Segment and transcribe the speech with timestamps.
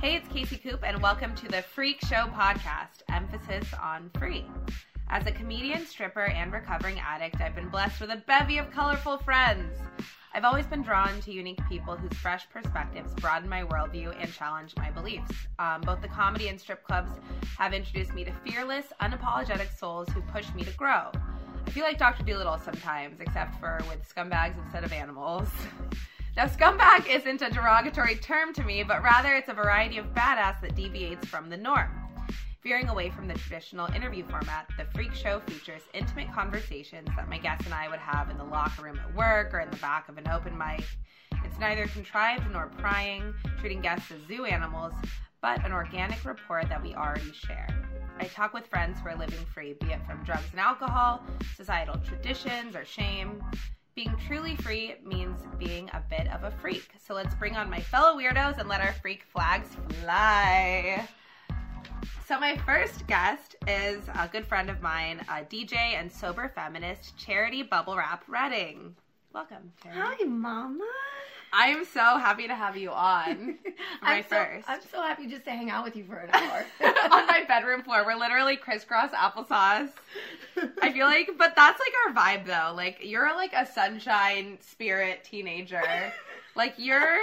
[0.00, 4.46] Hey, it's Casey Coop, and welcome to the FREEk Show podcast, emphasis on free.
[5.10, 9.18] As a comedian, stripper, and recovering addict, I've been blessed with a bevy of colorful
[9.18, 9.76] friends.
[10.32, 14.72] I've always been drawn to unique people whose fresh perspectives broaden my worldview and challenge
[14.78, 15.32] my beliefs.
[15.58, 17.12] Um, both the comedy and strip clubs
[17.58, 21.12] have introduced me to fearless, unapologetic souls who push me to grow.
[21.66, 22.22] I feel like Dr.
[22.22, 25.50] Dolittle sometimes, except for with scumbags instead of animals.
[26.36, 30.60] Now, scumbag isn't a derogatory term to me, but rather it's a variety of badass
[30.60, 31.90] that deviates from the norm.
[32.62, 37.38] Veering away from the traditional interview format, the FREEk Show features intimate conversations that my
[37.38, 40.08] guests and I would have in the locker room at work or in the back
[40.08, 40.84] of an open mic.
[41.44, 44.92] It's neither contrived nor prying, treating guests as zoo animals,
[45.42, 47.68] but an organic rapport that we already share.
[48.20, 51.24] I talk with friends who are living free, be it from drugs and alcohol,
[51.56, 53.42] societal traditions, or shame.
[54.02, 56.88] Being truly free means being a bit of a freak.
[57.06, 59.68] So let's bring on my fellow weirdos and let our freak flags
[60.00, 61.06] fly.
[62.26, 67.18] So, my first guest is a good friend of mine, a DJ and sober feminist,
[67.18, 68.96] Charity Bubblewrappe Redding.
[69.34, 70.00] Welcome, Charity.
[70.00, 70.88] Hi, Mama.
[71.52, 73.58] I'm so happy to have you on.
[74.02, 74.68] my I'm so, first.
[74.68, 76.64] I'm so happy just to hang out with you for an hour.
[77.10, 78.04] on my bedroom floor.
[78.06, 79.90] We're literally crisscross applesauce.
[80.82, 82.74] I feel like, but that's like our vibe though.
[82.74, 85.82] Like you're like a sunshine spirit teenager.
[86.56, 87.16] Like you're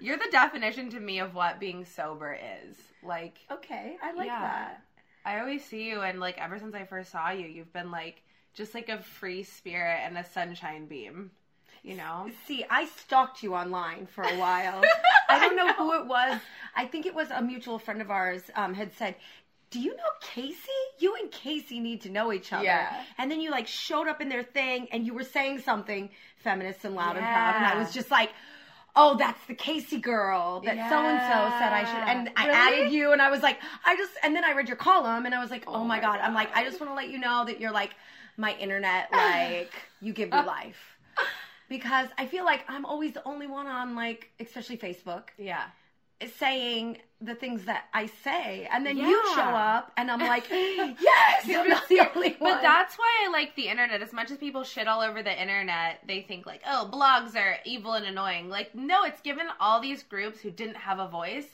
[0.00, 2.74] you're the definition to me of what being sober is.
[3.02, 4.40] Like okay, I like Yeah.
[4.40, 4.82] that.
[5.26, 8.22] I always see you and like ever since I first saw you, you've been like
[8.54, 11.30] just like a free spirit and a sunshine beam.
[11.82, 12.30] You know?
[12.46, 14.82] See, I stalked you online for a while.
[15.28, 16.40] I don't know who it was.
[16.76, 19.16] I think it was a mutual friend of ours um, had said,
[19.70, 20.56] "Do you know Casey?
[20.98, 23.02] You and Casey need to know each other." Yeah.
[23.18, 26.84] And then you like showed up in their thing, and you were saying something feminist
[26.84, 28.30] and loud and proud, and I was just like.
[28.94, 32.82] Oh, that's the Casey girl that so and so said I should, and I Really?
[32.82, 35.34] added you, and I was like, I just, and then I read your column, and
[35.34, 37.16] I was like, oh, my my god, I'm like, I just want to let you
[37.16, 37.94] know that you're like
[38.36, 39.72] my internet, like
[40.02, 40.91] you give me life
[41.72, 45.64] because I feel like I'm always the only one on like, especially Facebook, Yeah.
[46.38, 51.48] saying the things that I say, and then you show up, and I'm like, yes,
[51.48, 52.52] I'm not the only one.
[52.52, 54.02] But that's why I like the internet.
[54.02, 57.56] As much as people shit all over the internet, they think like, oh, blogs are
[57.64, 58.50] evil and annoying.
[58.50, 61.48] Like, no, it's given all these groups who didn't have a voice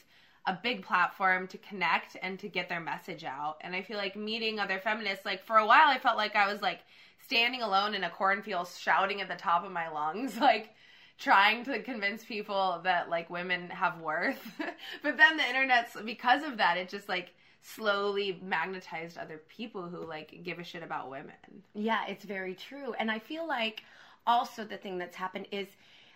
[0.46, 3.58] a big platform to connect and to get their message out.
[3.60, 6.50] And I feel like meeting other feminists, like for a while, I felt like I
[6.50, 6.80] was like
[7.28, 10.74] standing alone in a cornfield, shouting at the top of my lungs, like
[11.18, 14.40] trying to convince people that like women have worth.
[15.02, 20.06] but then the internet's because of that, it just like slowly magnetized other people who
[20.06, 21.34] like give a shit about women.
[21.74, 22.94] Yeah, it's very true.
[22.98, 23.82] And I feel like
[24.26, 25.66] also the thing that's happened is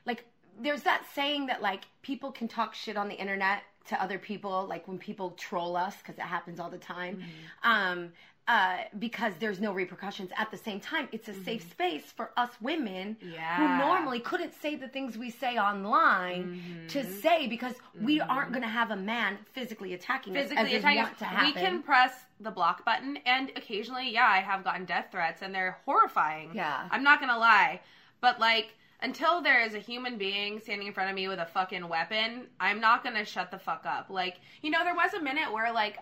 [0.07, 0.25] like
[0.61, 4.67] there's that saying that like people can talk shit on the internet to other people
[4.69, 7.21] like when people troll us because it happens all the time
[7.65, 8.13] um
[8.49, 11.71] uh because there's no repercussions at the same time it's a safe mm-hmm.
[11.71, 13.57] space for us women Yeah.
[13.57, 17.21] who normally couldn't say the things we say online to mm-hmm.
[17.21, 18.53] say because we aren't mm-hmm.
[18.55, 21.19] going to have a man physically attacking us Physically as attacking us.
[21.19, 21.47] to happen.
[21.47, 25.55] We can press the block button, and occasionally, yeah, I have gotten death threats, and
[25.55, 26.51] they're horrifying.
[26.55, 26.89] Yeah.
[26.91, 27.81] I'm not gonna lie,
[28.21, 28.75] but like.
[29.05, 32.47] Until there is a human being standing in front of me with a fucking weapon,
[32.61, 34.11] I'm not gonna shut the fuck up.
[34.11, 35.99] Like, you know, there was a minute where like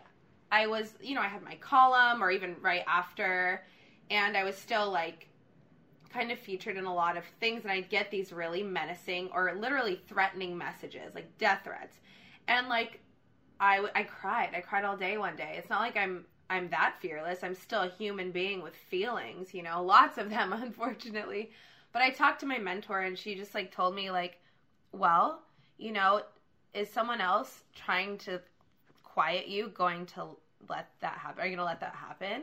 [0.50, 3.64] I was, you know, I had my column or even right after,
[4.10, 5.28] and I was still like
[6.12, 9.54] kind of featured in a lot of things, and I'd get these really menacing or
[9.54, 11.98] literally threatening messages, like death threats.
[12.48, 13.00] And like,
[13.60, 14.50] I, I cried.
[14.54, 15.54] I cried all day one day.
[15.58, 17.44] It's not like I'm I'm that fearless.
[17.44, 21.50] I'm still a human being with feelings, you know, lots of them, unfortunately.
[21.92, 24.38] But I talked to my mentor, and she just like told me like,
[24.92, 25.42] well,
[25.78, 26.22] you know,
[26.74, 28.40] is someone else trying to
[29.12, 30.36] quiet you going to
[30.68, 31.42] let that happen?
[31.42, 32.42] Are you gonna let that happen?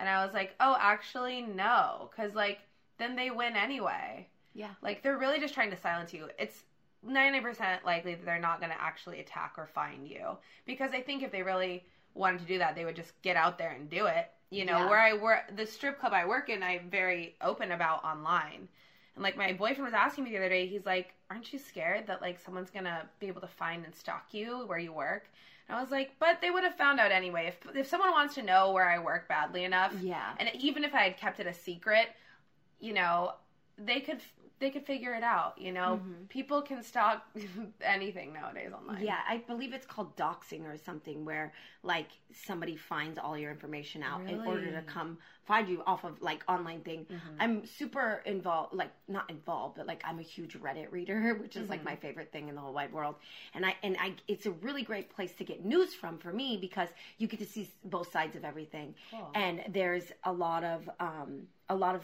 [0.00, 2.60] And I was like, oh, actually, no, because like
[2.98, 4.28] then they win anyway.
[4.54, 4.70] Yeah.
[4.82, 6.28] Like they're really just trying to silence you.
[6.38, 6.64] It's
[7.06, 10.36] 90% likely that they're not going to actually attack or find you.
[10.66, 13.56] Because I think if they really wanted to do that, they would just get out
[13.58, 14.30] there and do it.
[14.50, 14.88] You know, Yeah.
[14.88, 18.68] where I work, the strip club I work in, I'm very open about online.
[19.14, 22.06] And like my boyfriend was asking me the other day, he's like, "Aren't you scared
[22.06, 25.30] that like someone's gonna be able to find and stalk you where you work?"
[25.68, 27.46] I was like, "But they would have found out anyway.
[27.48, 30.34] If if someone wants to know where I work badly enough, Yeah.
[30.38, 32.08] and even if I had kept it a secret,
[32.80, 33.34] you know,
[33.76, 34.20] they could
[34.60, 35.54] they could figure it out.
[35.58, 37.24] You know, people can stalk
[37.80, 39.04] anything nowadays online.
[39.04, 41.52] Yeah, I believe it's called doxing or something, where
[41.82, 46.20] like somebody finds all your information out in order to come find you off of
[46.20, 47.06] like online thing.
[47.40, 51.68] I'm super involved, like not involved, but like I'm a huge Reddit reader, which is
[51.70, 53.14] like my favorite thing in the whole wide world.
[53.54, 56.58] And I and I, it's a really great place to get news from for me
[56.60, 56.88] because
[57.18, 58.94] you get to see both sides of everything.
[59.34, 62.02] And there's a lot of um, a lot of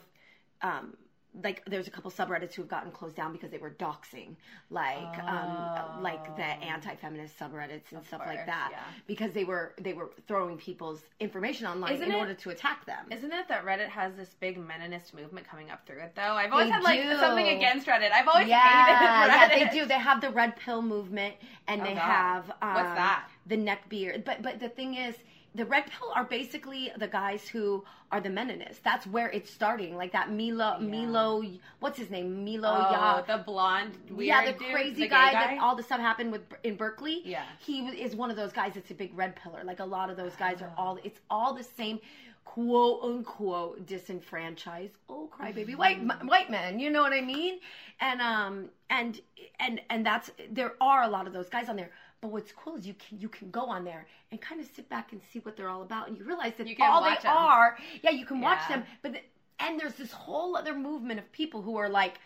[0.63, 0.97] um,
[1.43, 4.37] like there's a couple subreddits who have gotten closed down because they were doxing
[4.71, 8.79] like um like the anti-feminist subreddits and stuff like that yeah.
[9.09, 12.87] because they were they were throwing people's information online Isn't in it- order to attack
[12.87, 16.23] them Isn't it that Reddit has this big meninist movement coming up through it though?
[16.23, 17.17] I've always They had like do.
[17.19, 18.13] something against Reddit.
[18.13, 19.73] I've always yeah, yeah, hated Reddit.
[19.73, 19.87] they do.
[19.87, 21.35] They have the red pill movement,
[21.67, 22.01] and Oh, they God.
[22.03, 23.29] have um, What's that?
[23.47, 24.25] The neck beard.
[24.25, 25.15] But but the thing is,
[25.55, 28.83] the red pill are basically the guys who are the meninists.
[28.83, 29.97] That's where it's starting.
[29.97, 31.43] Like that Milo Milo.
[31.81, 32.45] What's his name?
[32.45, 32.69] Milo.
[32.69, 33.21] Oh, Ya.
[33.23, 36.33] the blonde weird yeah, the dude, crazy the gay guy, that all the stuff happened
[36.33, 37.23] with in Berkeley.
[37.25, 37.45] Yeah.
[37.61, 39.63] he is one of those guys that's a big red pillar.
[39.65, 40.99] Like a lot of those guys are all.
[41.05, 42.01] It's all the same,
[42.45, 44.93] quote unquote disenfranchised.
[45.09, 46.27] Oh, crybaby white Mm-hmm.
[46.27, 46.79] white men.
[46.79, 47.59] You know what I mean?
[48.01, 49.21] And um and
[49.61, 51.91] and and that's there are a lot of those guys on there.
[52.25, 54.89] But what's cool is you can you can go on there and kind of sit
[54.89, 57.37] back and see what they're all about, and you realize that You all they them.
[57.37, 57.77] are.
[58.01, 58.83] Yeah, you can watch them.
[59.03, 59.21] But the,
[59.59, 62.19] and there's this whole other movement of people who are like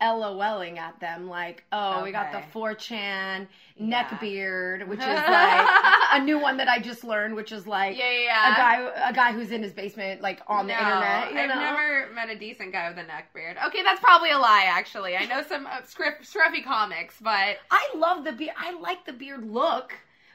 [0.00, 2.46] LOLing at them, like, oh, we got the Okay.
[2.54, 3.86] 4chan Yeah.
[3.86, 5.68] neck beard, which is like
[6.12, 8.52] a new one that I just learned, which is like Yeah, yeah, yeah.
[8.52, 11.28] a guy a guy who's in his basement, like on the internet.
[11.28, 11.54] I've know?
[11.54, 13.56] never met a decent guy with a neck beard.
[13.66, 14.64] Okay, that's probably a lie.
[14.68, 18.54] Actually, I know some uh, scruff, scruffy comics, but I love the beard.
[18.58, 19.92] I like the beard look.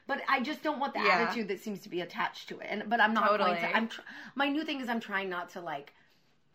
[0.07, 1.21] But I just don't want the Yeah.
[1.23, 2.67] attitude that seems to be attached to it.
[2.69, 3.59] And but I'm not going Totally.
[3.59, 3.75] to.
[3.75, 4.01] I'm tr-
[4.35, 5.95] my new thing is I'm trying not to like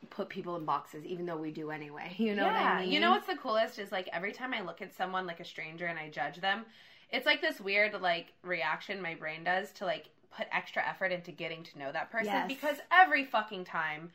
[0.08, 2.14] put people in boxes, even though we do anyway.
[2.18, 2.90] You know what I mean?
[2.92, 5.44] You know what's the coolest is like every time I look at someone like a
[5.44, 6.64] stranger and I judge them,
[7.10, 11.32] it's like this weird like reaction my brain does to like put extra effort into
[11.32, 12.48] getting to know that person Yes.
[12.48, 14.10] because every fucking time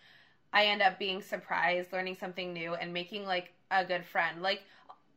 [0.54, 4.42] I end up being surprised, learning something new and making like a good friend.
[4.42, 4.64] Like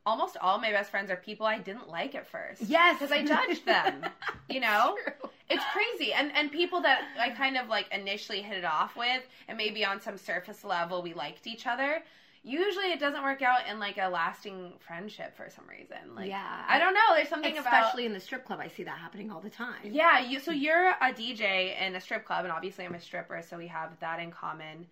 [0.08, 2.62] almost all my best friends are people I didn't like at first.
[2.62, 2.98] Yes.
[2.98, 3.94] Because I judged them.
[4.50, 4.96] You know?
[5.04, 5.30] True.
[5.50, 6.12] It's crazy.
[6.14, 9.84] And and people that I kind of like initially hit it off with and maybe
[9.84, 12.02] on some surface level we liked each other.
[12.44, 16.14] Usually it doesn't work out in like a lasting friendship for some reason.
[16.14, 16.64] Like Yeah.
[16.66, 19.30] I don't know, there's something about Especially in the strip club, I see that happening
[19.30, 19.82] all the time.
[19.84, 23.42] yeah, you so you're a DJ in a strip club and obviously I'm a stripper,
[23.46, 24.86] so we have that in common.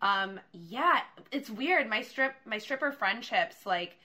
[0.00, 1.86] Um yeah, it's weird.
[1.88, 3.98] My strip my stripper friendships like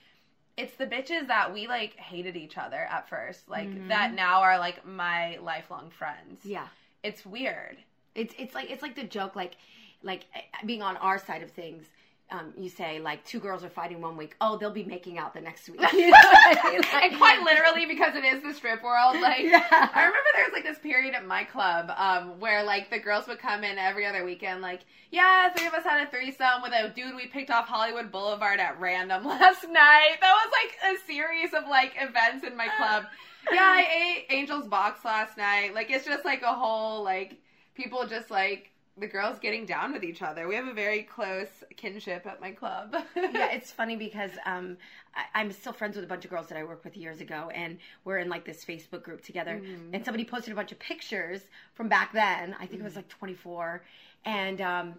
[0.58, 4.58] it's the bitches that we like hated each other at first, like that now are
[4.58, 6.40] like my lifelong friends.
[6.40, 6.50] Mm-hmm.
[6.50, 6.68] Yeah.
[7.04, 7.78] It's weird.
[8.16, 9.58] It's it's like it's like the joke like
[10.02, 11.86] like eh, being on our side of things.
[12.30, 14.36] Um, you say like two girls are fighting one week.
[14.42, 15.80] Oh, they'll be making out the next week.
[15.94, 16.82] You know I mean?
[16.82, 19.16] Like- and quite literally because it is the strip world.
[19.22, 19.64] Like Yeah.
[19.72, 23.28] I remember there was like this period at my club um, where like the girls
[23.28, 24.62] would come in every other weekend.
[24.62, 28.12] Like, yeah, three of us had a threesome with a dude we picked off Hollywood
[28.12, 30.18] Boulevard at random last night.
[30.20, 33.06] That was like a series of like events in my club.
[33.50, 33.88] Yeah, I
[34.30, 35.74] ate Angel's Box last night.
[35.74, 37.38] Like it's just like a whole like
[37.76, 40.48] people just like the girls getting down with each other.
[40.48, 42.96] We have a very close kinship at my club.
[43.16, 44.78] yeah, it's funny because um,
[45.16, 47.52] I, I'm still friends with a bunch of girls that I worked with years ago,
[47.54, 49.62] and we're in like this Facebook group together.
[49.94, 51.42] And somebody posted a bunch of pictures
[51.74, 52.56] from back then.
[52.60, 53.84] I think it was like 24,
[54.26, 54.96] and um,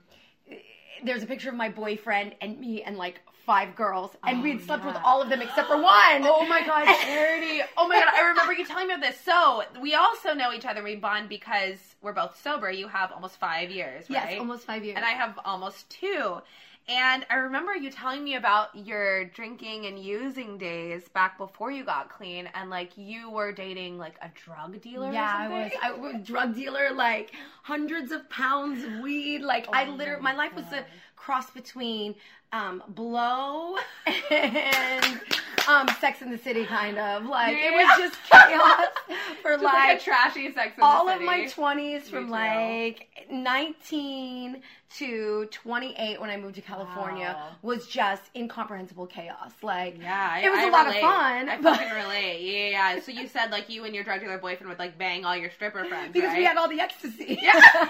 [1.04, 4.60] there's a picture of my boyfriend and me and like five girls, and we had
[4.60, 6.22] oh, slept with all of them except for one.
[6.22, 7.62] Oh my god, Charity.
[7.78, 9.18] Oh my god, I remember you telling me about this.
[9.20, 10.82] So we also know each other.
[10.82, 12.70] We bond because we're both sober.
[12.70, 14.30] You have almost five years, right?
[14.30, 14.96] Yes, almost five years.
[14.96, 16.42] And I have almost two.
[16.88, 21.84] And I remember you telling me about your drinking and using days back before you
[21.84, 25.12] got clean, and like you were dating like a drug dealer.
[25.12, 25.72] Yeah, or I was.
[25.82, 29.42] I was a drug dealer, like hundreds of pounds of weed.
[29.42, 32.14] Like oh I literally, my life was a cross between
[32.52, 33.76] um, blow
[34.30, 35.20] and
[35.68, 37.26] um, Sex in the City, kind of.
[37.26, 38.86] Like it was just chaos
[39.42, 40.76] for Just like, like a trashy sex.
[40.76, 44.62] In all the of my 20s from like 19
[44.96, 47.50] to 28 when I moved to California Wow.
[47.60, 49.52] was just incomprehensible chaos.
[49.62, 50.96] Like, Yeah, it was I a lot relate.
[50.96, 51.48] of fun.
[51.50, 52.40] I but- fucking relate.
[52.40, 53.00] Yeah, yeah, yeah.
[53.02, 55.50] So you said like you and your drug dealer boyfriend would like bang all your
[55.50, 56.38] stripper friends, because right?
[56.38, 57.38] we had all the ecstasy.
[57.42, 57.88] Yeah.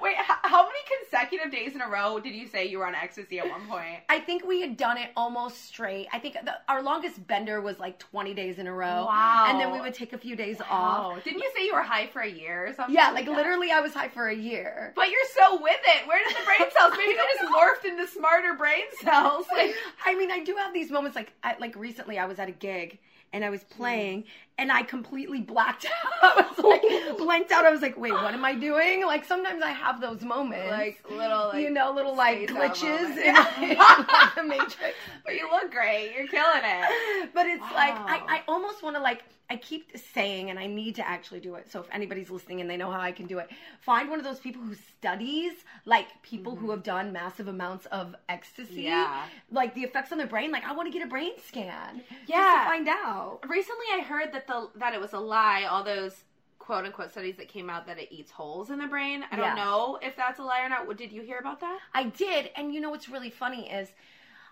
[0.00, 2.94] Wait, how, how many consecutive days in a row did you say you were on
[2.94, 4.00] ecstasy at one point?
[4.08, 6.08] I think we had done it almost straight.
[6.12, 9.06] I think the, our longest bender was like 20 days in a row.
[9.06, 9.46] Wow.
[9.48, 11.16] And then we would take a few days off.
[11.16, 12.94] Oh, didn't you say you were high for a year or something?
[12.94, 13.36] Yeah, like that?
[13.36, 14.92] literally, I was high for a year.
[14.96, 16.06] But you're so with it.
[16.06, 16.92] Where did the brain cells?
[16.96, 19.46] Maybe they just morphed into smarter brain cells.
[19.52, 19.74] Like,
[20.04, 21.16] I mean, I do have these moments.
[21.16, 22.98] Like, I, like recently, I was at a gig
[23.32, 24.24] and I was playing,
[24.58, 25.86] and I completely blacked
[26.22, 26.38] out.
[26.38, 27.66] I was like blanked out.
[27.66, 29.04] I was like, wait, what am I doing?
[29.04, 33.18] Like sometimes I have those moments, like little, like, you know, little like glitches moment.
[33.26, 33.34] in
[33.78, 34.94] like, the matrix.
[35.24, 36.12] but you look great.
[36.16, 37.30] You're killing it.
[37.34, 40.96] But it's like I, I almost want to like I keep saying, and I need
[40.96, 41.70] to actually do it.
[41.70, 43.48] So if anybody's listening and they know how I can do it,
[43.80, 45.52] find one of those people who studies
[45.84, 48.82] like people who have done massive amounts of ecstasy, Mm-hmm.
[48.88, 49.22] Yeah.
[49.52, 50.50] like the effects on their brain.
[50.50, 52.62] Like I want to get a brain scan, just Yeah.
[52.64, 53.38] to find out.
[53.48, 55.64] Recently, I heard that the that it was a lie.
[55.64, 56.24] All those
[56.58, 59.24] quote unquote studies that came out that it eats holes in the brain.
[59.30, 59.64] I don't Yeah.
[59.64, 60.86] know if that's a lie or not.
[60.86, 61.78] What- Did you hear about that?
[61.94, 63.88] I did, and you know what's really funny is.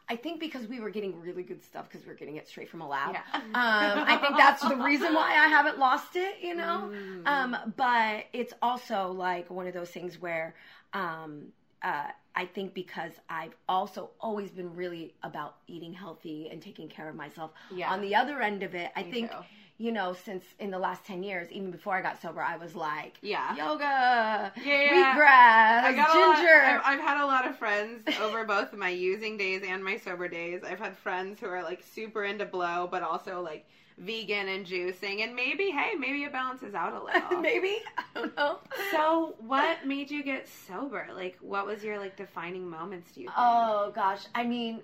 [0.06, 2.68] I think because we were getting really good stuff because we are getting it straight
[2.68, 3.14] from a lab.
[3.14, 3.22] Yeah.
[3.34, 6.90] Um, I think that's the reason why I haven't lost it, you know.
[6.92, 7.26] Mm.
[7.26, 10.54] Um, but it's also like one of those things where
[10.92, 11.46] um,
[11.82, 17.08] uh, I think because I've also always been really about eating healthy and taking care
[17.08, 17.52] of myself.
[17.70, 17.90] Yeah.
[17.90, 19.38] On the other end of it, I Me think too.
[19.84, 22.74] You know since in the last ten years, even before I got sober, I was
[22.74, 23.54] like Yeah.
[23.54, 25.14] yoga, Yeah.
[25.14, 26.54] wheatgrass, I got a lot- ginger.
[26.62, 30.26] I've, I've had a lot of friends over both my using days and my sober
[30.28, 30.62] days.
[30.66, 33.66] I've had friends who are like super into blow, but also like
[33.98, 37.40] vegan and juicing, and maybe hey, maybe it balances out a little.
[37.48, 38.58] Maybe I don't know.
[38.90, 41.06] So, what made you get sober?
[41.14, 43.12] Like, what was your like defining moments?
[43.12, 43.36] Do you think?
[43.38, 44.80] Oh gosh, I mean,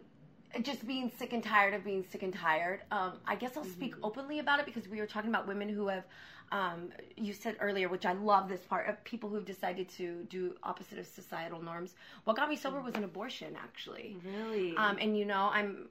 [0.62, 2.80] just being sick and tired of being sick and tired.
[2.90, 4.04] Um, I guess I'll speak Mm-hmm.
[4.04, 6.04] openly about it because we were talking about women who have.
[6.52, 10.56] Um, you said earlier, which I love this part of people who've decided to do
[10.64, 11.94] opposite of societal norms.
[12.24, 14.16] What got me sober was an abortion, actually.
[14.24, 14.76] really?
[14.76, 15.88] Um, and you know, I'm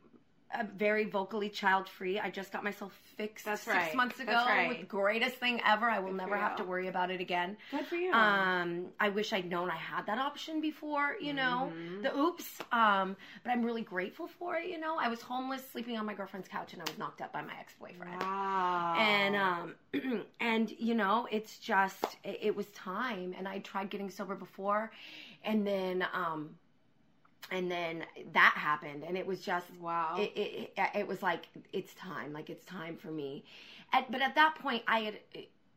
[0.54, 2.20] uh, very vocally child free.
[2.20, 3.96] I just got myself fixed That's six right.
[3.96, 4.32] months ago.
[4.32, 4.70] That's right.
[4.70, 5.90] With greatest thing ever.
[5.90, 7.56] I will Good never have to worry about it again.
[7.70, 8.12] Good for you.
[8.14, 12.02] Um, I wish I'd known I had that option before, you know, Mm-hmm.
[12.02, 12.60] the oops.
[12.72, 14.98] Um, but I'm really grateful for it, you know.
[15.00, 17.54] I was homeless, sleeping on my girlfriend's couch, and I was knocked up by my
[17.60, 18.22] ex boyfriend.
[18.22, 18.96] wow.
[18.98, 24.10] And um, and you know, it's just it, it was time, and I tried getting
[24.10, 24.92] sober before,
[25.44, 26.50] and then um,
[27.52, 28.04] and then
[28.34, 30.16] that happened, and it was just wow.
[30.18, 33.44] it, it, it, it was like it's time like it's time for me
[33.94, 35.20] at, but at that point i had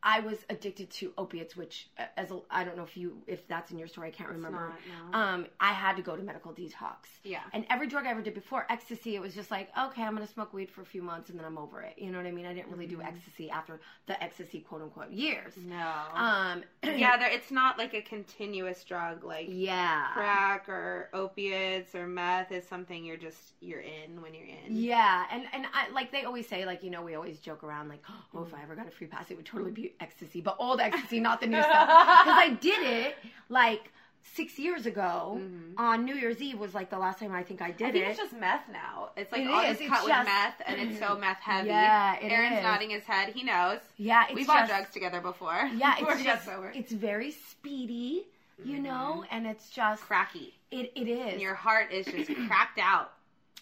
[0.03, 3.47] i was addicted to opiates which uh, as a, i don't know if you if
[3.47, 4.73] that's in your story i can't remember
[5.11, 5.17] not, no.
[5.17, 7.39] um i had to go to medical detox Yeah.
[7.53, 10.27] and every drug i ever did before ecstasy it was just like okay i'm gonna
[10.27, 12.31] smoke weed for a few months and then i'm over it you know what i
[12.31, 15.91] mean i didn't really do ecstasy after the ecstasy quote unquote years no.
[16.15, 22.07] um yeah, there, it's not like a continuous drug like yeah crack or opiates or
[22.07, 24.75] meth is something you're just you're in when you're in.
[24.75, 27.89] Yeah, and and I like they always say like you know we always joke around
[27.89, 28.03] like
[28.35, 30.79] oh if I ever got a free pass it would totally be ecstasy but old
[30.79, 33.15] ecstasy not the new stuff because I did it
[33.49, 33.91] like
[34.35, 35.77] six years ago mm-hmm.
[35.77, 38.05] on New Year's Eve was like the last time I think I did I think
[38.05, 38.09] it.
[38.09, 39.09] it's just meth now.
[39.15, 41.21] It's like It all is, it's cut with meth and it's so mm-hmm.
[41.21, 41.67] meth heavy.
[41.67, 42.63] Yeah, it Aaron's is.
[42.63, 43.33] nodding his head.
[43.33, 43.79] He knows.
[43.97, 45.69] yeah, it's we bought just, drugs together before.
[45.75, 46.71] Yeah, before it's just sober.
[46.73, 48.25] it's very speedy,
[48.63, 49.35] you know, mm-hmm.
[49.35, 50.53] and it's just cracky.
[50.71, 53.11] it it is And your heart is just cracked out.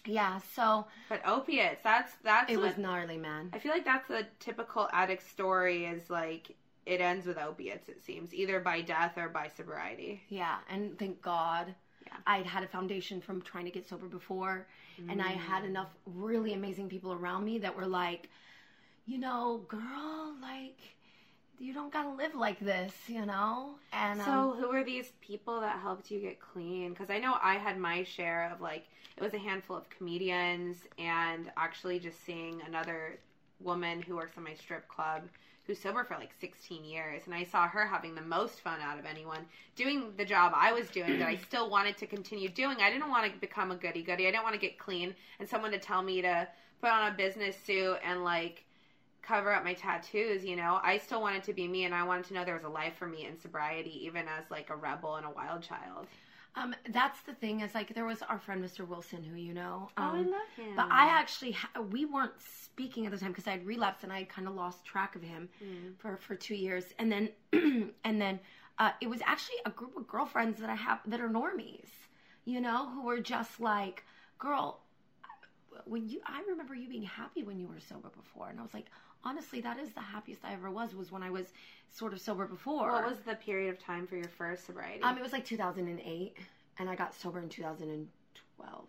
[0.06, 0.40] Yeah.
[0.54, 3.50] So But opiates, that's that's it what- was gnarly, man.
[3.52, 6.54] I feel like that's a typical addict story is like
[6.84, 10.20] it ends with opiates, it seems, either by death or by sobriety.
[10.28, 11.74] Yeah, and thank God.
[12.06, 12.14] Yeah.
[12.26, 14.66] I'd had a foundation from trying to get sober before,
[15.08, 15.66] and I had mm.
[15.66, 18.28] enough really amazing people around me that were like,
[19.06, 20.78] you know, girl, like,
[21.62, 23.70] you don't gotta live like this, you know?
[23.92, 26.90] And um, So, who are these people that helped you get clean?
[26.90, 28.84] Because I know I had my share of like,
[29.16, 33.18] it was a handful of comedians, and actually just seeing another
[33.60, 35.22] woman who works in my strip club
[35.64, 37.22] who's sober for like 16 years.
[37.26, 40.72] And I saw her having the most fun out of anyone doing the job I
[40.72, 42.78] was doing that I still wanted to continue doing.
[42.80, 45.48] I didn't want to become a goody goody, I didn't want to get clean and
[45.48, 46.48] someone to tell me to
[46.80, 48.64] put on a business suit and like,
[49.22, 50.80] cover up my tattoos, you know.
[50.82, 52.94] I still wanted to be me and I wanted to know there was a life
[52.96, 56.06] for me in sobriety, even as like a rebel and a wild child.
[56.54, 58.84] um, that's the thing is like there was our friend Mr.
[58.84, 59.88] Wilson who you know.
[59.96, 60.24] Oh, Um,
[60.56, 60.74] him.
[60.76, 64.12] But I actually ha- we weren't speaking at the time because I had relapsed and
[64.12, 65.94] I had kind of lost track of him Mm.
[65.98, 67.30] for for two years, and then
[68.04, 68.40] and then
[68.78, 71.88] uh, it was actually a group of girlfriends that I have that are normies,
[72.44, 74.04] you know, who were just like,
[74.38, 74.80] girl,
[75.84, 78.74] when you I remember you being happy when you were sober before, and I was
[78.74, 78.86] like,
[79.24, 80.94] honestly, that is the happiest I ever was.
[80.94, 81.46] Was when I was
[81.90, 82.90] sort of sober before.
[82.92, 85.02] What was the period of time for your first sobriety?
[85.02, 86.36] Um, it was like 2008,
[86.78, 88.84] and I got sober in 2012.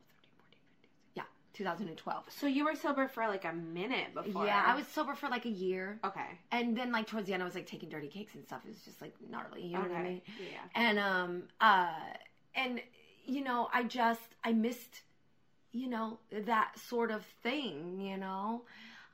[1.16, 1.24] Yeah,
[1.54, 2.24] 2012.
[2.30, 4.46] So you were sober for like a minute before.
[4.46, 6.00] Yeah, I was sober for like a year.
[6.04, 6.40] Okay.
[6.52, 8.62] And then like towards the end I was like taking dirty cakes and stuff.
[8.66, 9.90] It was just like gnarly, you know okay.
[9.90, 10.22] what I mean?
[10.40, 10.60] Yeah.
[10.76, 11.94] And um uh
[12.56, 12.82] and
[13.26, 15.02] you know, I just I missed
[15.74, 18.62] you know, that sort of thing, you know.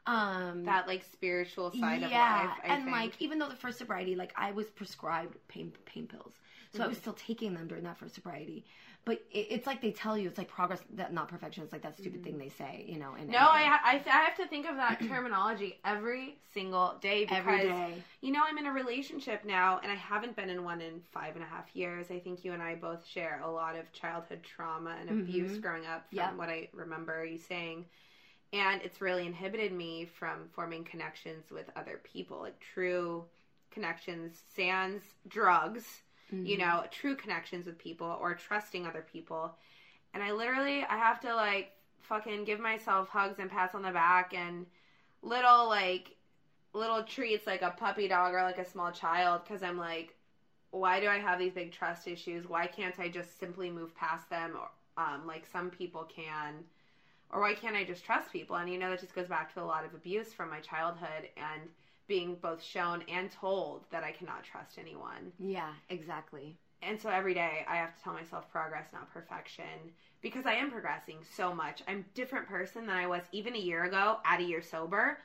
[0.06, 2.60] Um that like spiritual side yeah, of life.
[2.64, 2.90] I and think.
[2.92, 6.34] like even though the first sobriety, like I was prescribed pain pain pills,
[6.72, 6.98] so I was Mm-hmm.
[6.98, 8.66] still taking them during that first sobriety.
[9.06, 11.64] But it, it's like they tell you, it's like progress, that not perfection.
[11.64, 13.14] It's like that stupid thing they say, you know.
[13.18, 13.46] And Mm-hmm.
[13.48, 17.36] no, I, ha- I I have to think of that terminology every single day because
[17.36, 18.06] every day.
[18.22, 21.36] you know I'm in a relationship now and I haven't been in one in five
[21.36, 22.10] and a half years.
[22.12, 25.86] I think you and I both share a lot of childhood trauma and abuse growing
[25.86, 26.38] up from Mm-hmm.
[26.38, 26.38] Yeah.
[26.38, 27.86] what I remember you saying.
[28.52, 33.26] And it's really inhibited me from forming connections with other people, like true
[33.72, 36.04] connections, sans drugs,
[36.44, 36.58] you Mm-hmm.
[36.58, 39.54] know, true connections with people or trusting other people.
[40.14, 43.92] And I literally, I have to like fucking give myself hugs and pats on the
[43.92, 44.66] back and
[45.22, 46.16] little like
[46.74, 50.16] little treats like a puppy dog or like a small child because I'm like,
[50.72, 52.48] why do I have these big trust issues?
[52.48, 54.70] Why can't I just simply move past them or
[55.04, 56.66] um, like some people can?
[57.32, 58.56] Or why can't I just trust people?
[58.56, 61.30] And you know, that just goes back to a lot of abuse from my childhood
[61.38, 61.70] and
[62.08, 65.32] being both shown and told that I cannot trust anyone.
[65.40, 66.58] Yeah, exactly.
[66.82, 70.72] And so every day I have to tell myself progress, not perfection, because I am
[70.72, 71.84] progressing so much.
[71.88, 75.20] I'm a different person than I was even a year ago, at a year sober.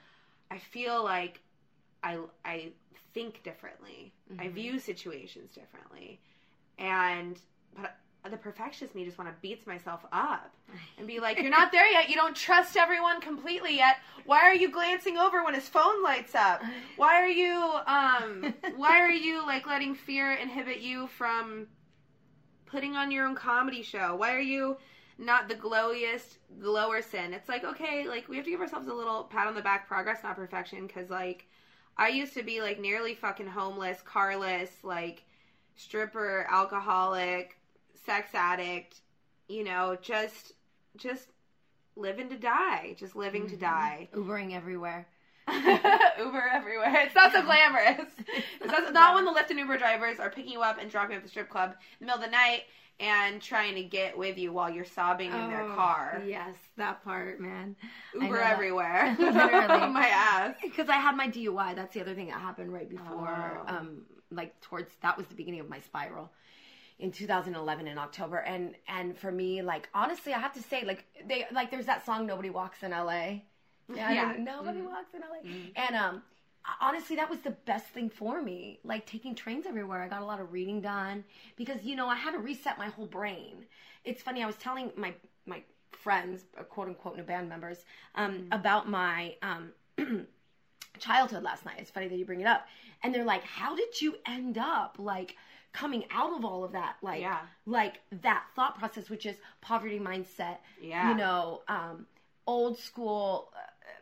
[0.50, 1.40] I feel like
[2.02, 2.73] I I
[3.14, 4.12] think differently.
[4.38, 4.54] I mm-hmm.
[4.54, 6.20] view situations differently.
[6.78, 7.38] And
[7.80, 7.96] but
[8.31, 10.52] the perfectionist me just want to beat myself up
[10.99, 12.09] and be like, "You're not there yet.
[12.09, 13.97] You don't trust everyone completely yet.
[14.25, 16.62] Why are you glancing over when his phone lights up?
[16.97, 17.54] Why are you
[17.87, 21.66] um why are you like letting fear inhibit you from
[22.66, 24.16] putting on your own comedy show?
[24.16, 24.76] Why are you
[25.19, 27.33] not the glowiest glowerson?
[27.33, 29.87] It's like, okay, like we have to give ourselves a little pat on the back,
[29.87, 31.47] progress, not perfection, because like
[31.97, 35.25] I used to be like nearly fucking homeless, carless, like
[35.76, 37.56] stripper, alcoholic,
[38.06, 39.00] sex addict,
[39.49, 40.52] you know, just
[40.97, 41.26] just
[41.97, 44.08] living to die, just living to die.
[44.14, 45.06] Ubering everywhere.
[45.49, 47.02] Uber everywhere.
[47.04, 48.06] It's not so glamorous.
[48.60, 51.10] It's not, not when the Lyft and Uber drivers are picking you up and dropping
[51.12, 52.62] you at the strip club in the middle of the night
[52.99, 56.23] and trying to get with you while you're sobbing in their Oh, car.
[56.26, 57.76] Yes, that part, man.
[58.14, 59.14] Uber everywhere.
[59.19, 59.90] Literally.
[59.93, 60.54] My ass.
[60.62, 61.75] Because I had my DUI.
[61.76, 63.76] That's the other thing that happened right before, Oh.
[63.76, 66.30] um, like towards that was the beginning of my spiral
[66.99, 68.39] in 2011 in October.
[68.39, 72.04] And and for me, like honestly, I have to say, like they like there's that
[72.07, 73.43] song "Nobody Walks in LA."
[73.95, 74.35] Yeah, Yeah.
[74.39, 75.41] nobody walks in LA.
[75.76, 76.23] And um,
[76.80, 78.80] honestly, that was the best thing for me.
[78.85, 80.02] Like taking trains everywhere.
[80.02, 81.25] I got a lot of reading done
[81.57, 83.67] because you know I had to reset my whole brain.
[84.04, 84.43] It's funny.
[84.43, 85.13] I was telling my
[85.47, 89.73] my friends, uh, quote unquote, new band members, um, about my um
[90.99, 91.76] childhood last night.
[91.78, 92.67] It's funny that you bring it up.
[93.02, 95.37] And they're like, "How did you end up like
[95.75, 97.41] coming out of all of that like Yeah.
[97.67, 101.10] like that thought process which is poverty mindset, Yeah.
[101.10, 102.06] you know, um
[102.47, 103.58] old school uh,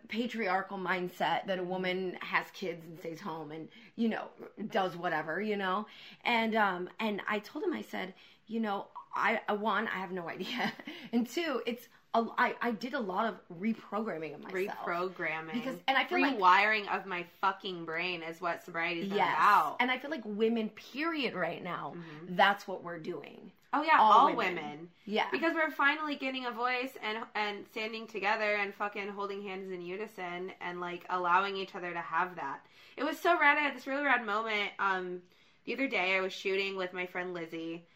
[0.08, 4.28] patriarchal mindset that a woman has kids and stays home and you know
[4.70, 5.86] does whatever, you know.
[6.24, 8.14] And um and I told him I said,
[8.46, 10.72] you know, I uh, one I have no idea.
[11.12, 14.76] and two, it's a, I, I did a lot of reprogramming of myself.
[14.86, 15.52] Reprogramming.
[15.54, 19.34] Because- and I feel like- rewiring of my fucking brain is what sobriety is Yes.
[19.36, 19.76] about.
[19.80, 21.94] And I feel like women, period, right now,
[22.28, 23.50] that's what we're doing.
[23.74, 24.56] oh yeah, all all, women.
[24.56, 24.88] women.
[25.06, 25.24] Yeah.
[25.32, 29.80] Because we're finally getting a voice and and standing together and fucking holding hands in
[29.80, 32.60] unison and like allowing each other to have that.
[32.98, 33.56] It was so rad.
[33.56, 34.72] I had this really rad moment.
[34.78, 35.22] Um,
[35.64, 37.86] the other day I was shooting with my friend Lizzie.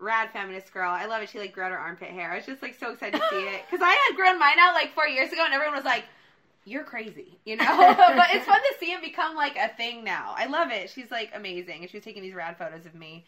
[0.00, 0.90] Rad feminist girl.
[0.90, 1.28] I love it.
[1.28, 2.32] She like grew out her armpit hair.
[2.32, 4.74] I was just like so excited to see it because I had grown mine out
[4.74, 6.04] like four years ago, and everyone was like,
[6.64, 7.64] "You're crazy," you know.
[8.16, 10.34] but it's fun to see it become like a thing now.
[10.36, 10.90] I love it.
[10.90, 13.24] She's like amazing, and she was taking these rad photos of me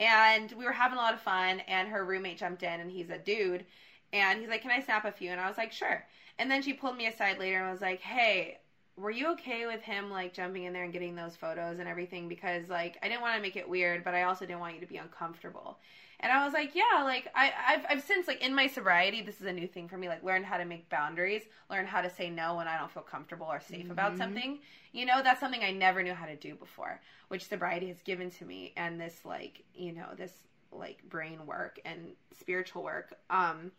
[0.00, 3.10] and we were having a lot of fun and her roommate jumped in and he's
[3.10, 3.64] a dude
[4.12, 6.04] and he's like can i snap a few and i was like sure
[6.38, 8.58] and then she pulled me aside later and was like hey
[8.96, 12.28] were you okay with him like jumping in there and getting those photos and everything
[12.28, 14.80] because like i didn't want to make it weird but i also didn't want you
[14.80, 15.78] to be uncomfortable
[16.24, 19.40] and i was like yeah like I, I've, I've since like in my sobriety this
[19.40, 22.10] is a new thing for me like learn how to make boundaries learn how to
[22.10, 24.58] say no when i don't feel comfortable or safe about something
[24.92, 28.30] you know that's something i never knew how to do before which sobriety has given
[28.30, 30.32] to me and this like you know this
[30.72, 33.70] like brain work and spiritual work um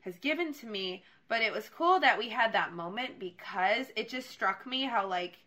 [0.00, 4.08] has given to me but it was cool that we had that moment because it
[4.08, 5.38] just struck me how like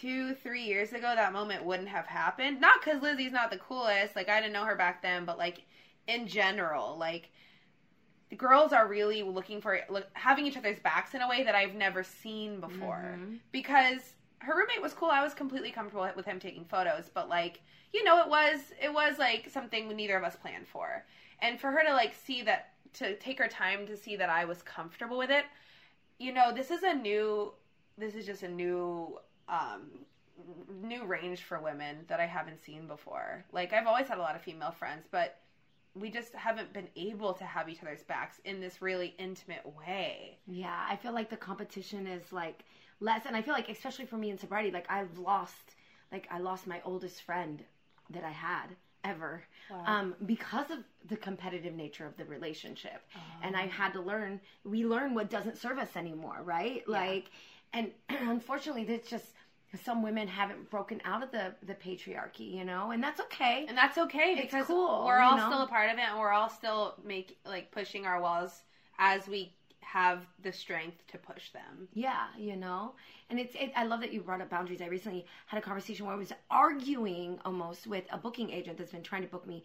[0.00, 2.60] two, three years ago, that moment wouldn't have happened.
[2.60, 4.16] Not because Lizzie's not the coolest.
[4.16, 5.62] Like I didn't know her back then, but like
[6.08, 7.30] in general, like
[8.30, 11.54] the girls are really looking for look, having each other's backs in a way that
[11.54, 13.18] I've never seen before.
[13.52, 15.10] Because her roommate was cool.
[15.10, 17.60] I was completely comfortable with him taking photos, but like
[17.92, 21.04] you know, it was it was like something neither of us planned for,
[21.40, 24.44] and for her to like see that to take her time to see that I
[24.44, 25.44] was comfortable with it.
[26.18, 27.52] You know, this is a new.
[27.98, 29.90] This is just a new um
[30.82, 33.44] new range for women that I haven't seen before.
[33.52, 35.38] Like I've always had a lot of female friends, but
[35.98, 40.38] we just haven't been able to have each other's backs in this really intimate way.
[40.46, 42.64] Yeah, I feel like the competition is like
[43.00, 45.74] less, and I feel like especially for me in sobriety, like I've lost,
[46.12, 47.62] like I lost my oldest friend
[48.10, 48.66] that I had
[49.04, 49.44] ever
[49.86, 50.78] um, because of
[51.08, 53.02] the competitive nature of the relationship,
[53.42, 54.40] and I had to learn.
[54.64, 56.86] We learn what doesn't serve us anymore, right?
[56.88, 57.30] Like,
[57.72, 59.26] and unfortunately, there's just
[59.84, 63.66] some women haven't broken out of the the patriarchy, you know, and that's okay.
[63.68, 65.48] And that's okay It's because cool, we're all know?
[65.48, 68.62] still a part of it and we're all still make like pushing our walls
[68.98, 71.88] as we have the strength to push them.
[71.94, 72.94] Yeah, you know,
[73.30, 73.54] and it's.
[73.54, 74.80] It, I love that you brought up boundaries.
[74.82, 78.92] I recently had a conversation where I was arguing almost with a booking agent that's
[78.92, 79.64] been trying to book me,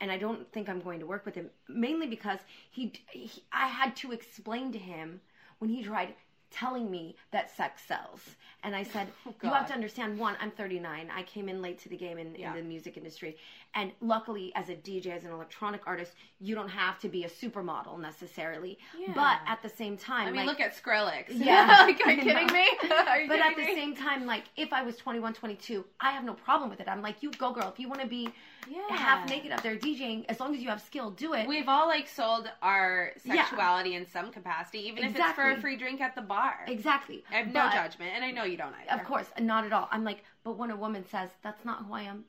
[0.00, 2.38] and I don't think I'm going to work with him mainly because
[2.70, 5.20] he, he I had to explain to him
[5.58, 6.14] when he tried
[6.50, 8.20] telling me that sex sells,
[8.62, 10.18] and I said, oh, you have to understand.
[10.18, 11.10] One, I'm 39.
[11.14, 12.50] I came in late to the game in, Yeah.
[12.50, 13.36] in the music industry,
[13.74, 17.28] and luckily, as a DJ, as an electronic artist, you don't have to be a
[17.28, 18.78] supermodel necessarily.
[18.98, 19.12] Yeah.
[19.14, 21.26] But at the same time, I mean, like, look at Skrillex.
[21.28, 22.68] Yeah, like, are you kidding me?
[23.08, 23.74] Are you but at kidding the me?
[23.76, 26.88] same time, like if I was 21, 22, I have no problem with it.
[26.88, 27.68] I'm like, you go, girl.
[27.72, 28.28] If you want to be
[28.68, 28.80] Yeah.
[28.96, 31.46] half naked up there DJing, as long as you have skill, do it.
[31.48, 33.44] We've all like sold our Yeah.
[33.44, 36.64] sexuality in some capacity, even if it's for a free drink at the bar.
[36.66, 37.24] exactly.
[37.30, 39.00] I have no judgment, and I know you don't either.
[39.00, 39.88] Of course, not at all.
[39.92, 42.24] I'm like, but when a woman says that's not who I am,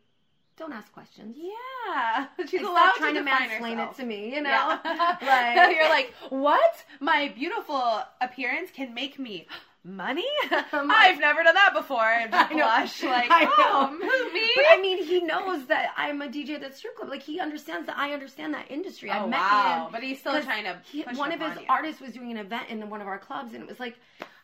[0.61, 1.35] don't ask questions.
[1.37, 3.99] Yeah, she's Like, allowed trying to to mansplain herself.
[3.99, 4.49] it to me, you know?
[4.49, 5.17] Yeah.
[5.65, 6.73] like, You're like, what?
[6.99, 7.83] My beautiful
[8.21, 9.47] appearance can make me
[9.83, 10.23] money?
[10.71, 12.05] I've never done that before.
[12.05, 12.55] And I know.
[12.57, 14.33] blush like, I oh, know.
[14.33, 14.49] me?
[14.55, 17.09] But I mean, he knows that I'm a DJ at that strip club.
[17.09, 19.09] Like he understands that I understand that industry.
[19.09, 19.85] oh, I met wow.
[19.85, 19.91] him.
[19.91, 21.65] But he's still trying to he- one of his you.
[21.67, 23.95] artists was doing an event in one of our clubs and it was like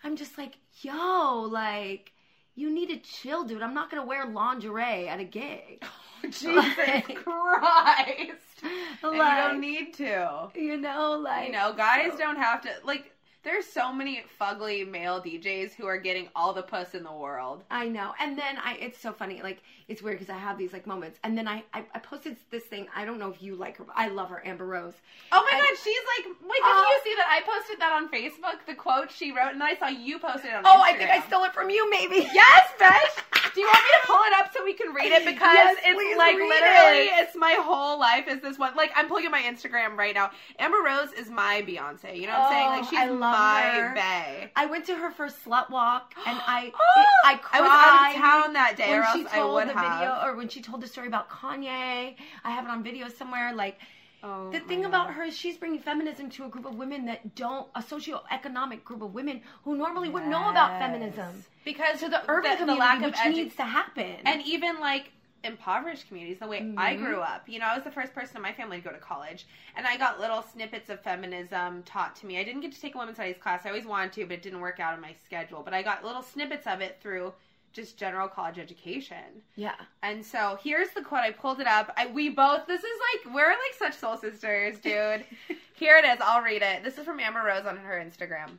[0.03, 2.11] i'm just like yo like
[2.55, 5.83] you need to chill dude i'm not gonna wear lingerie at a gig
[6.29, 8.63] Jesus Like- Christ.
[9.03, 10.49] And you don't need to.
[10.55, 13.11] you know like You know, guys so- don't have to like.
[13.43, 17.63] There's so many fugly male DJs who are getting all the puss in the world.
[17.71, 18.13] I know.
[18.19, 19.41] And then I, it's so funny.
[19.41, 21.17] Like, it's weird because I have these like moments.
[21.23, 22.87] And then I, I, I posted this thing.
[22.95, 24.93] I don't know if you like her, but I love her, Amber Rose.
[25.31, 26.87] Oh my And- god, she's like, wait, did Oh.
[26.91, 27.27] you see that?
[27.29, 30.51] I posted that on Facebook, the quote she wrote, and then I saw you posted
[30.51, 32.27] it on Oh, I think I stole it from you, maybe.
[32.33, 33.23] Yes, bitch!
[33.57, 35.25] Do you want me to pull it up so we can read it?
[35.25, 37.11] Because Yes, it's like literally, it.
[37.25, 38.75] it's my whole life is this one.
[38.75, 40.29] Like, I'm pulling up my Instagram right now.
[40.59, 42.15] Amber Rose is my Beyonce.
[42.15, 42.67] You know what I'm saying?
[42.67, 43.95] Oh, Like, she's I love my her.
[43.95, 44.51] bae.
[44.55, 47.61] I went to her first slut walk, and I, Oh, I I cried.
[47.61, 49.99] was out of town that day, or else I would the have.
[49.99, 52.15] video, or when she told the story about Kanye.
[52.43, 53.53] I have it on video somewhere.
[53.53, 53.79] Like
[54.23, 57.35] Oh the thing about her is she's bringing feminism to a group of women that
[57.35, 61.43] don't, a socioeconomic group of women who normally wouldn't know about feminism.
[61.63, 64.15] because To the urban the, community, lack of which edu- needs to happen.
[64.25, 65.11] and even like
[65.43, 66.97] impoverished communities the way i Mhm.
[66.97, 68.97] grew up you know i was the first person in my family to go to
[68.99, 69.45] college
[69.77, 72.95] and i got little snippets of feminism taught to me i didn't get to take
[72.95, 75.13] a women's studies class i always wanted to but it didn't work out in my
[75.23, 77.31] schedule but i got little snippets of it through
[77.77, 82.07] just general college education yeah, and so here's the quote i pulled it up I,
[82.07, 85.23] we both this is like we're like such soul sisters dude
[85.73, 88.57] here it is i'll read it this is from amber rose on her instagram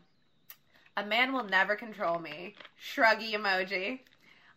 [0.96, 4.00] a man will never control me shruggy emoji